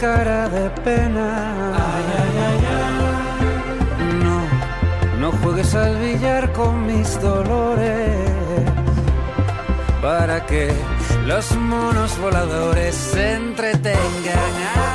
Cara 0.00 0.48
de 0.48 0.70
pena. 0.82 1.74
No, 4.24 4.38
no 5.20 5.32
juegues 5.42 5.74
al 5.74 5.96
billar 5.98 6.52
con 6.52 6.86
mis 6.86 7.20
dolores 7.20 8.16
para 10.00 10.46
que 10.46 10.72
los 11.26 11.54
monos 11.56 12.18
voladores 12.18 12.94
se 12.94 13.34
entretengan. 13.34 14.89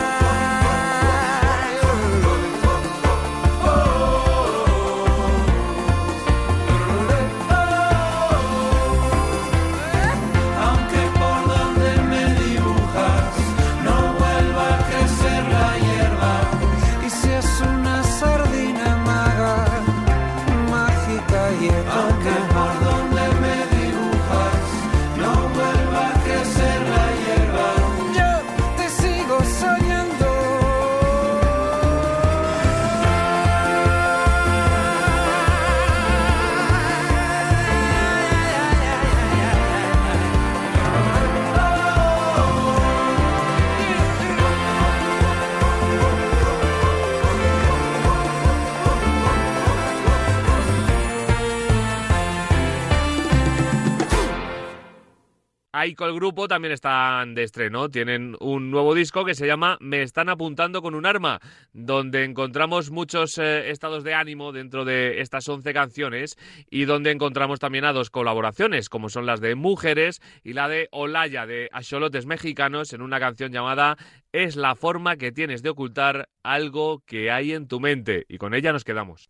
Aiko 55.78 56.06
el 56.06 56.16
grupo 56.16 56.48
también 56.48 56.72
están 56.72 57.36
de 57.36 57.44
estreno. 57.44 57.90
Tienen 57.90 58.38
un 58.40 58.72
nuevo 58.72 58.96
disco 58.96 59.26
que 59.26 59.36
se 59.36 59.46
llama 59.46 59.78
Me 59.82 60.04
están 60.04 60.30
apuntando 60.30 60.82
con 60.82 60.96
un 60.96 61.06
arma, 61.06 61.42
donde 61.74 62.24
encontramos 62.24 62.92
muchos 62.92 63.38
eh, 63.40 63.72
estados 63.72 64.06
de 64.06 64.14
ánimo 64.14 64.54
dentro 64.54 64.86
de 64.86 65.20
estas 65.20 65.50
11 65.50 65.74
canciones 65.74 66.38
y 66.70 66.86
donde 66.86 67.12
encontramos 67.12 67.60
también 67.60 67.84
a 67.84 67.92
dos 67.92 68.10
colaboraciones, 68.10 68.88
como 68.88 69.10
son 69.10 69.26
las 69.26 69.42
de 69.42 69.56
Mujeres 69.56 70.22
y 70.46 70.54
la 70.54 70.70
de 70.70 70.88
Olaya 70.92 71.46
de 71.46 71.68
Axolotes 71.74 72.26
Mexicanos 72.26 72.94
en 72.94 73.02
una 73.02 73.20
canción 73.20 73.52
llamada 73.52 73.98
Es 74.32 74.56
la 74.56 74.76
forma 74.76 75.18
que 75.18 75.34
tienes 75.34 75.62
de 75.62 75.72
ocultar 75.72 76.30
algo 76.42 77.04
que 77.06 77.32
hay 77.32 77.52
en 77.52 77.68
tu 77.68 77.82
mente. 77.82 78.26
Y 78.30 78.38
con 78.38 78.54
ella 78.54 78.72
nos 78.72 78.86
quedamos. 78.86 79.28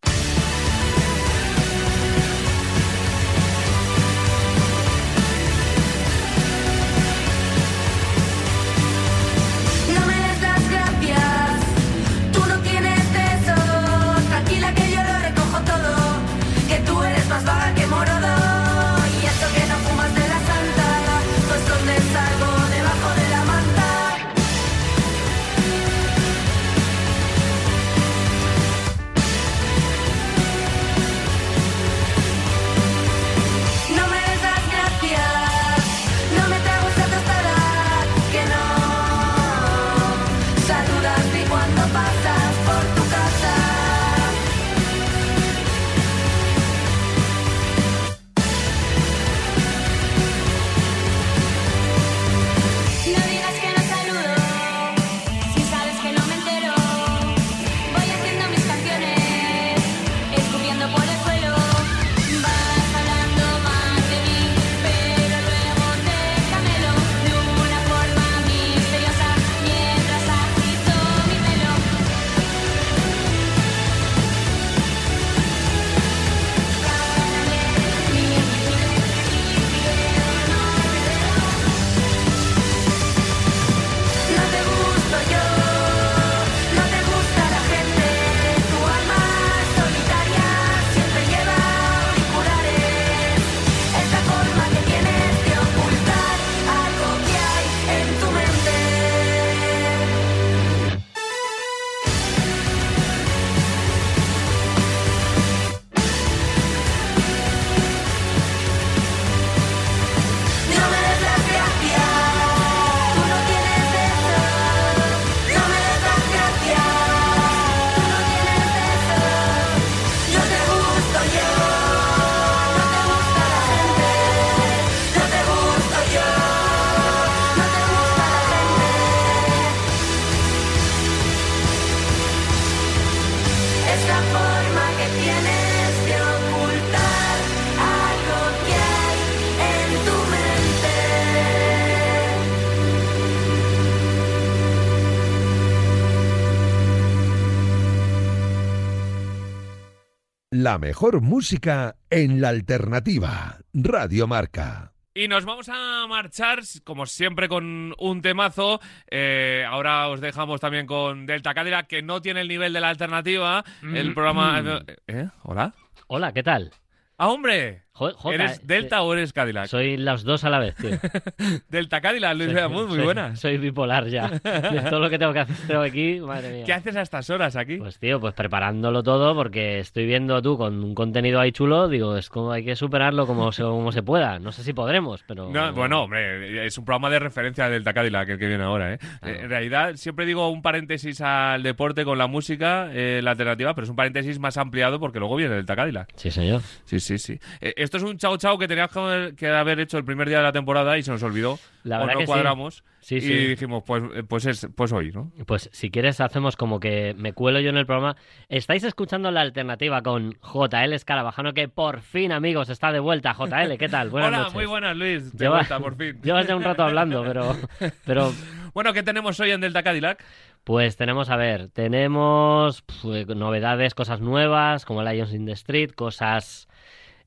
La 150.66 150.80
mejor 150.80 151.22
música 151.22 151.95
en 152.09 152.41
la 152.41 152.49
alternativa. 152.49 153.59
Radio 153.72 154.26
Marca. 154.26 154.93
Y 155.13 155.28
nos 155.28 155.45
vamos 155.45 155.70
a 155.70 156.07
marchar, 156.09 156.61
como 156.84 157.05
siempre, 157.05 157.47
con 157.47 157.93
un 157.99 158.22
temazo. 158.24 158.80
Eh, 159.11 159.63
ahora 159.70 160.07
os 160.07 160.22
dejamos 160.22 160.59
también 160.59 160.88
con 160.88 161.28
Delta 161.28 161.53
Cadillac, 161.53 161.86
que 161.86 162.01
no 162.01 162.20
tiene 162.20 162.41
el 162.41 162.47
nivel 162.47 162.74
de 162.74 162.80
la 162.80 162.89
alternativa. 162.89 163.63
El 163.84 164.16
programa... 164.16 164.84
¿Eh? 165.05 165.30
¿Hola? 165.43 165.76
Hola, 166.07 166.34
¿qué 166.34 166.41
tal? 166.41 166.72
¡Ah, 167.16 167.28
hombre! 167.28 167.84
Jo- 167.97 168.29
¿Eres 168.31 168.57
eh, 168.57 168.61
Delta 168.63 169.01
o 169.03 169.13
eres 169.13 169.31
Cadillac? 169.31 169.67
Soy 169.67 169.95
las 169.95 170.23
dos 170.23 170.43
a 170.43 170.49
la 170.49 170.59
vez, 170.59 170.75
tío. 170.75 170.89
Delta 171.69 172.01
Cadillac, 172.01 172.35
Luis 172.35 172.53
Beamud, 172.53 172.87
muy 172.87 172.97
soy- 172.97 173.05
buenas. 173.05 173.39
Soy 173.45 173.57
bipolar 173.57 174.07
ya. 174.07 174.27
De 174.27 174.81
todo 174.89 174.99
lo 174.99 175.09
que 175.09 175.17
tengo 175.17 175.31
que 175.31 175.39
hacer 175.39 175.77
aquí, 175.77 176.19
madre 176.19 176.51
mía. 176.51 176.65
¿Qué 176.65 176.73
haces 176.73 176.95
a 176.97 177.01
estas 177.01 177.29
horas 177.29 177.55
aquí? 177.55 177.77
Pues 177.77 177.97
tío, 177.97 178.19
pues 178.19 178.33
preparándolo 178.33 179.01
todo 179.01 179.33
porque 179.33 179.79
estoy 179.79 180.05
viendo 180.05 180.41
tú 180.41 180.57
con 180.57 180.83
un 180.83 180.93
contenido 180.93 181.39
ahí 181.39 181.51
chulo, 181.53 181.87
digo, 181.87 182.17
es 182.17 182.29
como 182.29 182.51
hay 182.51 182.65
que 182.65 182.75
superarlo 182.75 183.25
como 183.27 183.51
se, 183.53 183.63
como 183.63 183.91
se 183.93 184.03
pueda. 184.03 184.39
No 184.39 184.51
sé 184.51 184.63
si 184.63 184.73
podremos, 184.73 185.23
pero... 185.25 185.49
No, 185.49 185.71
bueno, 185.73 186.03
hombre, 186.03 186.65
es 186.65 186.77
un 186.77 186.83
programa 186.83 187.09
de 187.09 187.19
referencia 187.19 187.69
del 187.69 187.83
Cadillac 187.83 188.27
el 188.27 188.37
que 188.39 188.47
viene 188.47 188.63
ahora, 188.65 188.93
¿eh? 188.93 188.99
En 189.21 189.49
realidad, 189.49 189.95
siempre 189.95 190.25
digo 190.25 190.49
un 190.49 190.61
paréntesis 190.61 191.21
al 191.21 191.63
deporte 191.63 192.03
con 192.03 192.17
la 192.17 192.27
música, 192.27 192.89
eh, 192.91 193.21
la 193.23 193.31
alternativa, 193.31 193.73
pero 193.73 193.85
es 193.85 193.89
un 193.89 193.95
paréntesis 193.95 194.37
más 194.39 194.57
ampliado 194.57 194.99
porque 194.99 195.19
luego 195.19 195.37
viene 195.37 195.55
el 195.57 195.65
Cadillac. 195.65 196.09
Sí, 196.15 196.31
señor. 196.31 196.61
Sí, 196.85 196.99
sí, 196.99 197.17
sí. 197.17 197.39
Eh, 197.61 197.73
esto 197.86 197.97
es 197.97 198.03
un 198.03 198.17
chao 198.17 198.36
chao 198.38 198.57
que 198.57 198.67
teníamos 198.67 198.91
que 199.38 199.47
haber, 199.47 199.79
hecho 199.79 199.97
el 199.97 200.03
primer 200.03 200.27
día 200.27 200.38
de 200.38 200.43
la 200.43 200.51
temporada 200.51 200.97
y 200.97 201.03
se 201.03 201.11
nos 201.11 201.23
olvidó. 201.23 201.57
La 201.83 201.97
o 201.97 201.99
verdad 202.01 202.13
no 202.13 202.19
que 202.19 202.25
sí. 202.25 202.31
cuadramos. 202.31 202.83
Sí, 202.99 203.15
y 203.15 203.21
sí. 203.21 203.33
dijimos, 203.33 203.83
pues, 203.86 204.03
eh, 204.15 204.23
pues, 204.23 204.45
es, 204.45 204.67
pues 204.75 204.91
hoy, 204.91 205.11
¿no? 205.11 205.31
Pues 205.45 205.69
si 205.71 205.91
quieres 205.91 206.19
hacemos 206.19 206.57
como 206.57 206.79
que 206.79 207.13
me 207.17 207.33
cuelo 207.33 207.59
yo 207.59 207.69
en 207.69 207.77
el 207.77 207.86
programa. 207.86 208.17
Estáis 208.49 208.83
escuchando 208.83 209.31
la 209.31 209.41
alternativa 209.41 210.01
con 210.01 210.33
JL 210.41 210.93
Escarabajano, 210.93 211.53
que 211.53 211.69
por 211.69 212.01
fin, 212.01 212.31
amigos, 212.31 212.69
está 212.69 212.91
de 212.91 212.99
vuelta. 212.99 213.33
JL, 213.33 213.77
¿qué 213.77 213.88
tal? 213.88 214.09
Buenas 214.09 214.29
Hola, 214.29 214.38
noches. 214.39 214.53
muy 214.55 214.65
buenas, 214.65 214.97
Luis. 214.97 215.31
De 215.31 215.45
Lleva- 215.45 215.57
vuelta, 215.57 215.79
por 215.79 215.95
fin. 215.95 216.19
Llevas 216.21 216.47
ya 216.47 216.55
un 216.55 216.63
rato 216.63 216.83
hablando, 216.83 217.23
pero, 217.23 217.55
pero 218.05 218.33
Bueno, 218.73 218.91
¿qué 218.91 219.03
tenemos 219.03 219.39
hoy 219.39 219.51
en 219.51 219.61
Delta 219.61 219.83
Cadillac? 219.83 220.21
Pues 220.65 220.97
tenemos, 220.97 221.29
a 221.29 221.36
ver, 221.38 221.69
tenemos 221.69 222.81
pues, 223.03 223.27
novedades, 223.27 223.93
cosas 223.93 224.19
nuevas, 224.19 224.83
como 224.83 225.03
Lions 225.03 225.31
in 225.31 225.45
the 225.45 225.51
Street, 225.51 225.91
cosas, 225.91 226.64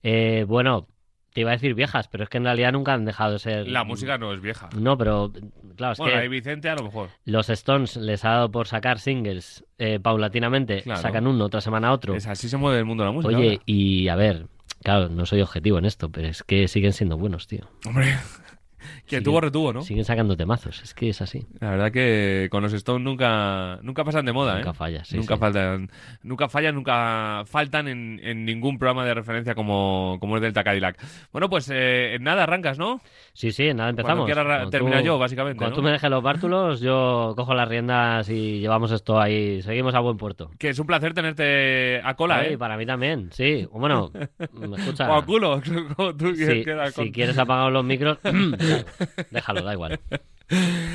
eh, 0.03 0.44
bueno, 0.46 0.86
te 1.32 1.42
iba 1.42 1.51
a 1.51 1.55
decir 1.55 1.74
viejas, 1.74 2.09
pero 2.09 2.24
es 2.24 2.30
que 2.30 2.38
en 2.38 2.44
realidad 2.44 2.72
nunca 2.72 2.94
han 2.94 3.05
dejado 3.05 3.32
de 3.34 3.38
ser... 3.38 3.68
La 3.68 3.84
música 3.84 4.18
no 4.18 4.32
es 4.32 4.40
vieja. 4.40 4.68
No, 4.76 4.96
pero 4.99 5.30
claro, 5.76 5.92
es 5.92 5.99
bueno, 5.99 6.20
que 6.20 6.28
Vicente 6.28 6.68
a 6.68 6.74
lo 6.74 6.84
mejor. 6.84 7.11
los 7.24 7.49
Stones 7.51 7.96
les 7.96 8.24
ha 8.24 8.30
dado 8.30 8.51
por 8.51 8.66
sacar 8.66 8.99
singles 8.99 9.64
eh, 9.78 10.01
paulatinamente, 10.01 10.82
Claro. 10.82 11.01
sacan 11.01 11.26
uno, 11.26 11.44
otra 11.44 11.61
semana 11.61 11.92
otro. 11.92 12.14
Es 12.14 12.26
así 12.26 12.49
se 12.49 12.57
mueve 12.57 12.78
el 12.78 12.84
mundo 12.86 13.05
de 13.05 13.09
la 13.09 13.12
música. 13.12 13.36
Oye, 13.36 13.51
ahora. 13.51 13.62
y 13.66 14.09
a 14.09 14.16
ver, 14.16 14.46
claro, 14.82 15.09
no 15.11 15.26
soy 15.26 15.40
objetivo 15.42 15.78
en 15.78 15.84
esto, 15.84 16.09
pero 16.11 16.26
es 16.28 16.42
que 16.42 16.66
siguen 16.66 16.92
siendo 16.92 17.16
buenos, 17.18 17.46
tío. 17.46 17.68
Hombre, 17.86 18.16
Siguen- 19.07 19.24
tuvo 19.24 19.41
retuvo, 19.41 19.72
¿no? 19.72 19.82
Siguen 19.82 20.05
sacando 20.05 20.36
temazos, 20.36 20.82
es 20.82 20.95
que 20.95 21.09
es 21.11 21.20
así. 21.22 21.47
La 21.61 21.70
verdad 21.70 21.91
que 21.93 22.49
con 22.51 22.62
los 22.62 22.72
Stones 22.72 23.05
nunca, 23.05 23.78
nunca 23.82 24.05
pasan 24.05 24.24
de 24.26 24.32
moda, 24.32 24.57
Nunca 24.57 24.70
¿eh? 24.70 24.74
falla, 24.74 25.05
sí, 25.05 25.16
nunca 25.16 25.34
sí. 25.34 25.41
faltan, 25.41 25.91
nunca 26.22 26.49
fallan, 26.49 26.74
nunca 26.74 27.43
faltan 27.47 27.89
en, 27.89 28.20
en 28.22 28.45
ningún 28.45 28.78
programa 28.78 29.05
de 29.05 29.14
referencia 29.14 29.55
como, 29.55 30.18
como 30.20 30.36
es 30.36 30.43
Delta 30.43 30.62
Cadillac. 30.64 30.99
Bueno, 31.32 31.49
pues 31.49 31.70
eh, 31.72 32.18
nada, 32.20 32.45
arrancas, 32.45 32.78
¿no? 32.78 33.01
Sí, 33.32 33.53
sí, 33.53 33.72
nada, 33.74 33.91
empezamos. 33.91 34.16
Cuando 34.18 34.24
quieras 34.26 34.47
ra- 34.47 34.57
Cuando 34.59 34.70
terminar 34.70 35.03
yo, 35.03 35.18
básicamente, 35.18 35.59
Cuando 35.59 35.70
¿no? 35.70 35.76
tú 35.76 35.82
me 35.82 35.91
dejes 35.93 36.11
los 36.11 36.22
bártulos, 36.22 36.80
yo 36.80 37.32
cojo 37.36 37.55
las 37.55 37.68
riendas 37.68 38.28
y 38.28 38.61
llevamos 38.61 38.91
esto 38.93 39.20
ahí. 39.20 39.62
Seguimos 39.62 39.95
a 39.95 40.01
buen 40.01 40.16
puerto. 40.16 40.51
Que 40.59 40.70
es 40.70 40.78
un 40.78 40.86
placer 40.86 41.14
tenerte 41.14 42.01
a 42.05 42.14
cola, 42.14 42.39
Ay, 42.39 42.55
¿eh? 42.55 42.59
Para 42.59 42.76
mí 42.76 42.84
también, 42.86 43.30
sí. 43.32 43.66
Bueno, 43.72 44.11
me 44.53 44.76
escucha. 44.76 45.09
O 45.11 45.14
a 45.14 45.24
culo, 45.24 45.61
como 45.97 46.14
tú 46.16 46.34
Sí, 46.34 46.45
quieras 46.45 46.64
quedar 46.64 46.89
si 46.89 46.95
con- 46.95 47.09
quieres 47.11 47.39
apagar 47.39 47.70
los 47.72 47.84
micros, 47.84 48.18
déjalo, 49.31 49.62
da 49.62 49.72
igual. 49.72 50.01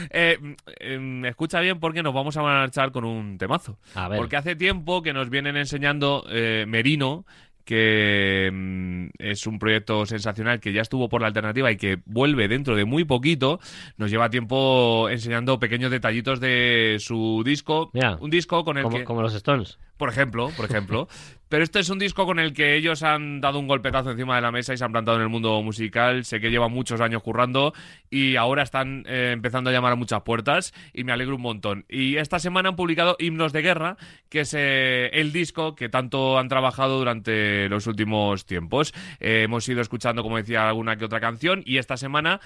Eh, 0.09 0.39
em, 0.79 1.25
escucha 1.25 1.59
bien 1.59 1.79
porque 1.79 2.01
nos 2.01 2.11
vamos 2.11 2.35
a 2.37 2.41
marchar 2.41 2.91
con 2.91 3.05
un 3.05 3.37
temazo. 3.37 3.77
A 3.93 4.07
ver. 4.07 4.17
Porque 4.17 4.35
hace 4.35 4.55
tiempo 4.55 5.03
que 5.03 5.13
nos 5.13 5.29
vienen 5.29 5.57
enseñando 5.57 6.25
eh, 6.27 6.65
Merino, 6.67 7.23
que 7.65 8.49
mm, 8.51 9.07
es 9.19 9.47
un 9.47 9.59
proyecto 9.59 10.05
sensacional 10.05 10.59
que 10.59 10.73
ya 10.73 10.81
estuvo 10.81 11.09
por 11.09 11.21
la 11.21 11.27
alternativa 11.27 11.71
y 11.71 11.77
que 11.77 11.99
vuelve 12.05 12.47
dentro 12.47 12.75
de 12.75 12.85
muy 12.85 13.05
poquito. 13.05 13.59
Nos 13.97 14.11
lleva 14.11 14.29
tiempo 14.29 15.09
enseñando 15.09 15.59
pequeños 15.59 15.91
detallitos 15.91 16.39
de 16.39 16.97
su 16.99 17.43
disco. 17.45 17.91
Mira, 17.93 18.17
un 18.19 18.29
disco 18.29 18.63
con 18.63 18.77
el 18.77 18.83
como, 18.83 18.97
que... 18.97 19.03
como 19.03 19.21
los 19.21 19.33
Stones. 19.33 19.79
Por 19.97 20.09
ejemplo, 20.09 20.49
por 20.57 20.65
ejemplo. 20.65 21.07
Pero 21.53 21.65
este 21.65 21.81
es 21.81 21.89
un 21.91 21.99
disco 21.99 22.25
con 22.25 22.39
el 22.39 22.51
que 22.51 22.75
ellos 22.75 23.03
han 23.03 23.39
dado 23.39 23.59
un 23.59 23.67
golpetazo 23.67 24.09
encima 24.09 24.37
de 24.37 24.41
la 24.41 24.51
mesa 24.51 24.73
y 24.73 24.77
se 24.77 24.85
han 24.85 24.91
plantado 24.91 25.17
en 25.17 25.21
el 25.21 25.29
mundo 25.29 25.61
musical. 25.61 26.25
Sé 26.25 26.39
que 26.39 26.49
llevan 26.49 26.71
muchos 26.71 26.99
años 26.99 27.21
currando 27.21 27.75
y 28.09 28.37
ahora 28.37 28.63
están 28.63 29.05
eh, 29.05 29.29
empezando 29.33 29.69
a 29.69 29.73
llamar 29.73 29.91
a 29.91 29.95
muchas 29.95 30.23
puertas 30.23 30.73
y 30.95 31.03
me 31.03 31.11
alegro 31.11 31.35
un 31.35 31.43
montón. 31.43 31.85
Y 31.87 32.17
esta 32.17 32.39
semana 32.39 32.69
han 32.69 32.75
publicado 32.75 33.17
Himnos 33.19 33.53
de 33.53 33.61
Guerra, 33.61 33.97
que 34.29 34.39
es 34.39 34.55
eh, 34.55 35.11
el 35.13 35.31
disco 35.31 35.75
que 35.75 35.89
tanto 35.89 36.39
han 36.39 36.47
trabajado 36.47 36.97
durante 36.97 37.69
los 37.69 37.85
últimos 37.85 38.47
tiempos. 38.47 38.91
Eh, 39.19 39.43
hemos 39.43 39.69
ido 39.69 39.81
escuchando, 39.81 40.23
como 40.23 40.37
decía, 40.37 40.67
alguna 40.67 40.95
que 40.95 41.05
otra 41.05 41.19
canción 41.19 41.61
y 41.67 41.77
esta 41.77 41.97
semana 41.97 42.41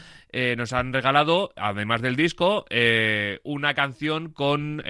nos 0.57 0.73
han 0.73 0.91
regalado, 0.91 1.53
además 1.55 2.01
del 2.01 2.17
disco, 2.17 2.65
una 3.45 3.73
canción 3.73 4.33
con... 4.33 4.83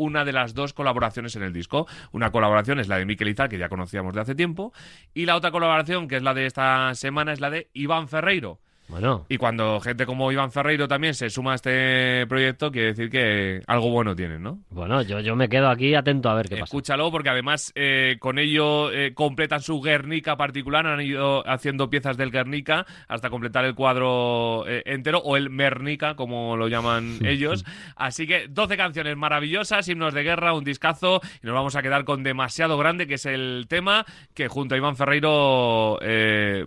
una 0.00 0.24
de 0.24 0.32
las 0.32 0.54
dos 0.54 0.72
colaboraciones 0.72 1.36
en 1.36 1.42
el 1.42 1.52
disco. 1.52 1.86
Una 2.12 2.32
colaboración 2.32 2.80
es 2.80 2.88
la 2.88 2.96
de 2.96 3.04
Miquel 3.04 3.28
Izal, 3.28 3.50
que 3.50 3.58
ya 3.58 3.68
conocíamos 3.68 4.14
de 4.14 4.22
hace 4.22 4.34
tiempo, 4.34 4.72
y 5.12 5.26
la 5.26 5.36
otra 5.36 5.50
colaboración, 5.50 6.08
que 6.08 6.16
es 6.16 6.22
la 6.22 6.32
de 6.32 6.46
esta 6.46 6.94
semana, 6.94 7.32
es 7.32 7.40
la 7.40 7.50
de 7.50 7.68
Iván 7.74 8.08
Ferreiro. 8.08 8.60
Bueno, 8.90 9.24
Y 9.28 9.36
cuando 9.36 9.80
gente 9.80 10.04
como 10.04 10.32
Iván 10.32 10.50
Ferreiro 10.50 10.88
también 10.88 11.14
se 11.14 11.30
suma 11.30 11.52
a 11.52 11.54
este 11.54 12.26
proyecto, 12.26 12.72
quiere 12.72 12.88
decir 12.88 13.08
que 13.08 13.62
algo 13.66 13.90
bueno 13.90 14.16
tienen, 14.16 14.42
¿no? 14.42 14.58
bueno, 14.70 15.02
yo, 15.02 15.20
yo 15.20 15.36
me 15.36 15.48
quedo 15.48 15.68
aquí 15.68 15.94
atento 15.94 16.28
a 16.28 16.34
ver 16.34 16.48
qué 16.48 16.56
pasa. 16.56 16.64
Escúchalo 16.64 17.10
porque 17.10 17.28
además 17.28 17.72
eh, 17.76 18.16
con 18.18 18.38
ello 18.38 18.90
eh, 18.90 19.14
completan 19.14 19.62
su 19.62 19.80
Guernica 19.80 20.36
particular, 20.36 20.86
han 20.86 21.00
ido 21.00 21.48
haciendo 21.48 21.88
piezas 21.88 22.16
del 22.16 22.30
Guernica 22.30 22.84
hasta 23.06 23.30
completar 23.30 23.64
el 23.64 23.74
cuadro 23.74 24.64
eh, 24.66 24.82
entero 24.86 25.18
o 25.18 25.36
el 25.36 25.50
Mernica 25.50 26.16
como 26.16 26.56
lo 26.56 26.68
llaman 26.68 27.18
ellos. 27.24 27.64
Así 27.94 28.26
que 28.26 28.48
12 28.48 28.76
canciones 28.76 29.16
maravillosas, 29.16 29.86
himnos 29.88 30.14
de 30.14 30.24
guerra, 30.24 30.52
un 30.52 30.64
discazo 30.64 31.20
y 31.42 31.46
nos 31.46 31.54
vamos 31.54 31.76
a 31.76 31.82
quedar 31.82 32.04
con 32.04 32.22
demasiado 32.22 32.76
grande 32.76 33.06
que 33.06 33.14
es 33.14 33.26
el 33.26 33.66
tema 33.68 34.04
que 34.34 34.48
junto 34.48 34.74
a 34.74 34.78
Iván 34.78 34.96
Ferreiro 34.96 35.98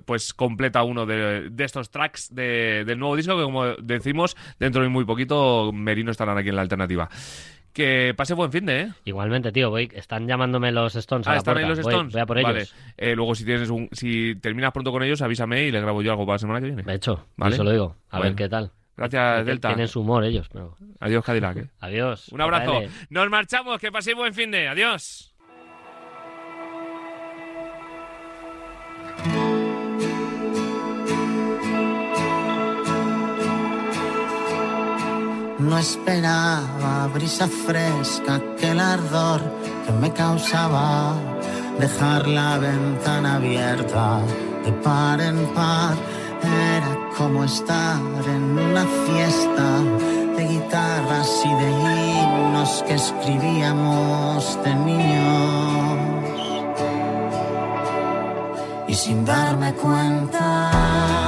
pues 0.05 0.33
completa 0.33 0.83
uno 0.83 1.05
de, 1.05 1.49
de 1.49 1.63
estos 1.63 1.89
tracks 1.89 2.12
de- 2.31 2.83
del 2.85 2.99
nuevo 2.99 3.15
disco 3.15 3.35
que 3.37 3.43
como 3.43 3.65
decimos 3.81 4.35
dentro 4.59 4.81
de 4.83 4.89
muy 4.89 5.05
poquito 5.05 5.71
Merino 5.73 6.11
estarán 6.11 6.37
aquí 6.37 6.49
en 6.49 6.55
la 6.55 6.61
alternativa. 6.61 7.09
Que 7.73 8.13
pase 8.15 8.35
buen 8.35 8.51
fin 8.51 8.67
de, 8.67 8.81
¿eh? 8.81 8.89
Igualmente, 9.05 9.51
tío, 9.51 9.71
voy, 9.71 9.89
están 9.95 10.27
llamándome 10.27 10.71
los 10.71 10.95
Stones 10.95 11.25
a 11.25 11.31
Ah, 11.31 11.33
la 11.33 11.37
están 11.39 11.57
ahí 11.57 11.65
los 11.65 11.79
Voy- 11.81 11.91
Stones. 11.91 12.13
Voy, 12.13 12.21
a 12.21 12.25
por 12.27 12.39
Vale. 12.43 12.57
ellos. 12.59 12.75
Eh, 12.97 13.15
luego, 13.15 13.33
si 13.33 13.45
tienes 13.45 13.69
un, 13.71 13.89
si 13.91 14.35
terminas 14.35 14.71
pronto 14.71 14.91
con 14.91 15.01
ellos, 15.01 15.23
avísame 15.23 15.63
y 15.63 15.71
le 15.71 15.81
grabo 15.81 16.03
yo 16.03 16.11
algo 16.11 16.23
para 16.23 16.35
la 16.35 16.39
semana 16.39 16.59
que 16.59 16.67
viene. 16.67 16.83
De 16.83 16.93
hecho, 16.93 17.25
Vale. 17.35 17.55
eso 17.55 17.63
lo 17.63 17.71
digo. 17.71 17.95
A 18.11 18.17
Bueno. 18.19 18.31
ver 18.31 18.35
qué 18.35 18.49
tal. 18.49 18.71
Gracias, 18.95 19.45
Delta. 19.47 19.69
Tienen 19.69 19.87
su 19.87 20.01
humor 20.01 20.23
ellos, 20.23 20.47
pero... 20.53 20.77
Adiós, 20.99 21.25
Cadillac. 21.25 21.57
¿eh? 21.57 21.67
Adiós. 21.79 22.27
Un 22.29 22.41
abrazo. 22.41 22.79
Nos 23.09 23.29
marchamos. 23.31 23.79
Que 23.79 23.91
paséis 23.91 24.15
buen 24.15 24.35
fin 24.35 24.51
de. 24.51 24.67
Adiós. 24.67 25.33
No 35.73 35.79
esperaba 35.79 37.07
brisa 37.11 37.47
fresca, 37.47 38.35
aquel 38.35 38.79
ardor 38.79 39.41
que 39.83 39.91
me 39.93 40.13
causaba 40.13 41.15
dejar 41.79 42.27
la 42.27 42.59
ventana 42.59 43.37
abierta 43.37 44.19
de 44.63 44.71
par 44.83 45.19
en 45.19 45.47
par. 45.55 45.95
Era 46.43 47.09
como 47.17 47.43
estar 47.43 47.99
en 48.27 48.43
una 48.59 48.85
fiesta 49.07 49.67
de 50.37 50.47
guitarras 50.47 51.41
y 51.43 51.53
de 51.61 51.71
himnos 51.71 52.83
que 52.85 52.93
escribíamos 52.93 54.59
de 54.63 54.75
niños. 54.75 55.97
Y 58.87 58.93
sin 58.93 59.25
darme 59.25 59.73
cuenta. 59.73 61.22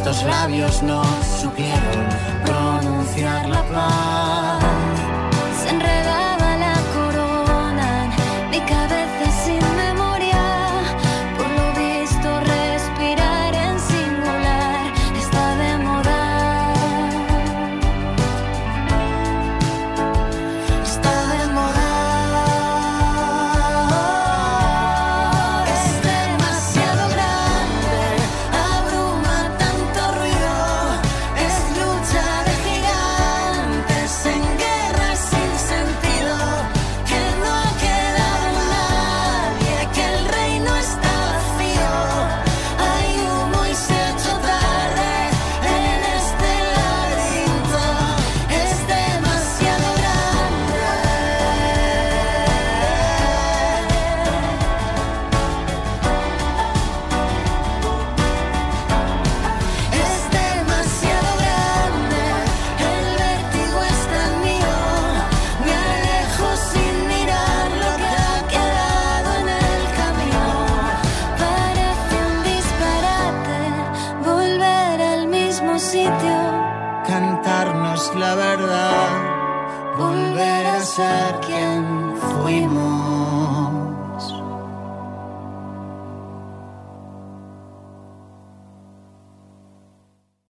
Estos 0.00 0.22
labios 0.24 0.82
no 0.82 1.02
supieron 1.42 2.08
pronunciar 2.46 3.46
la 3.46 3.62
paz. 3.64 4.59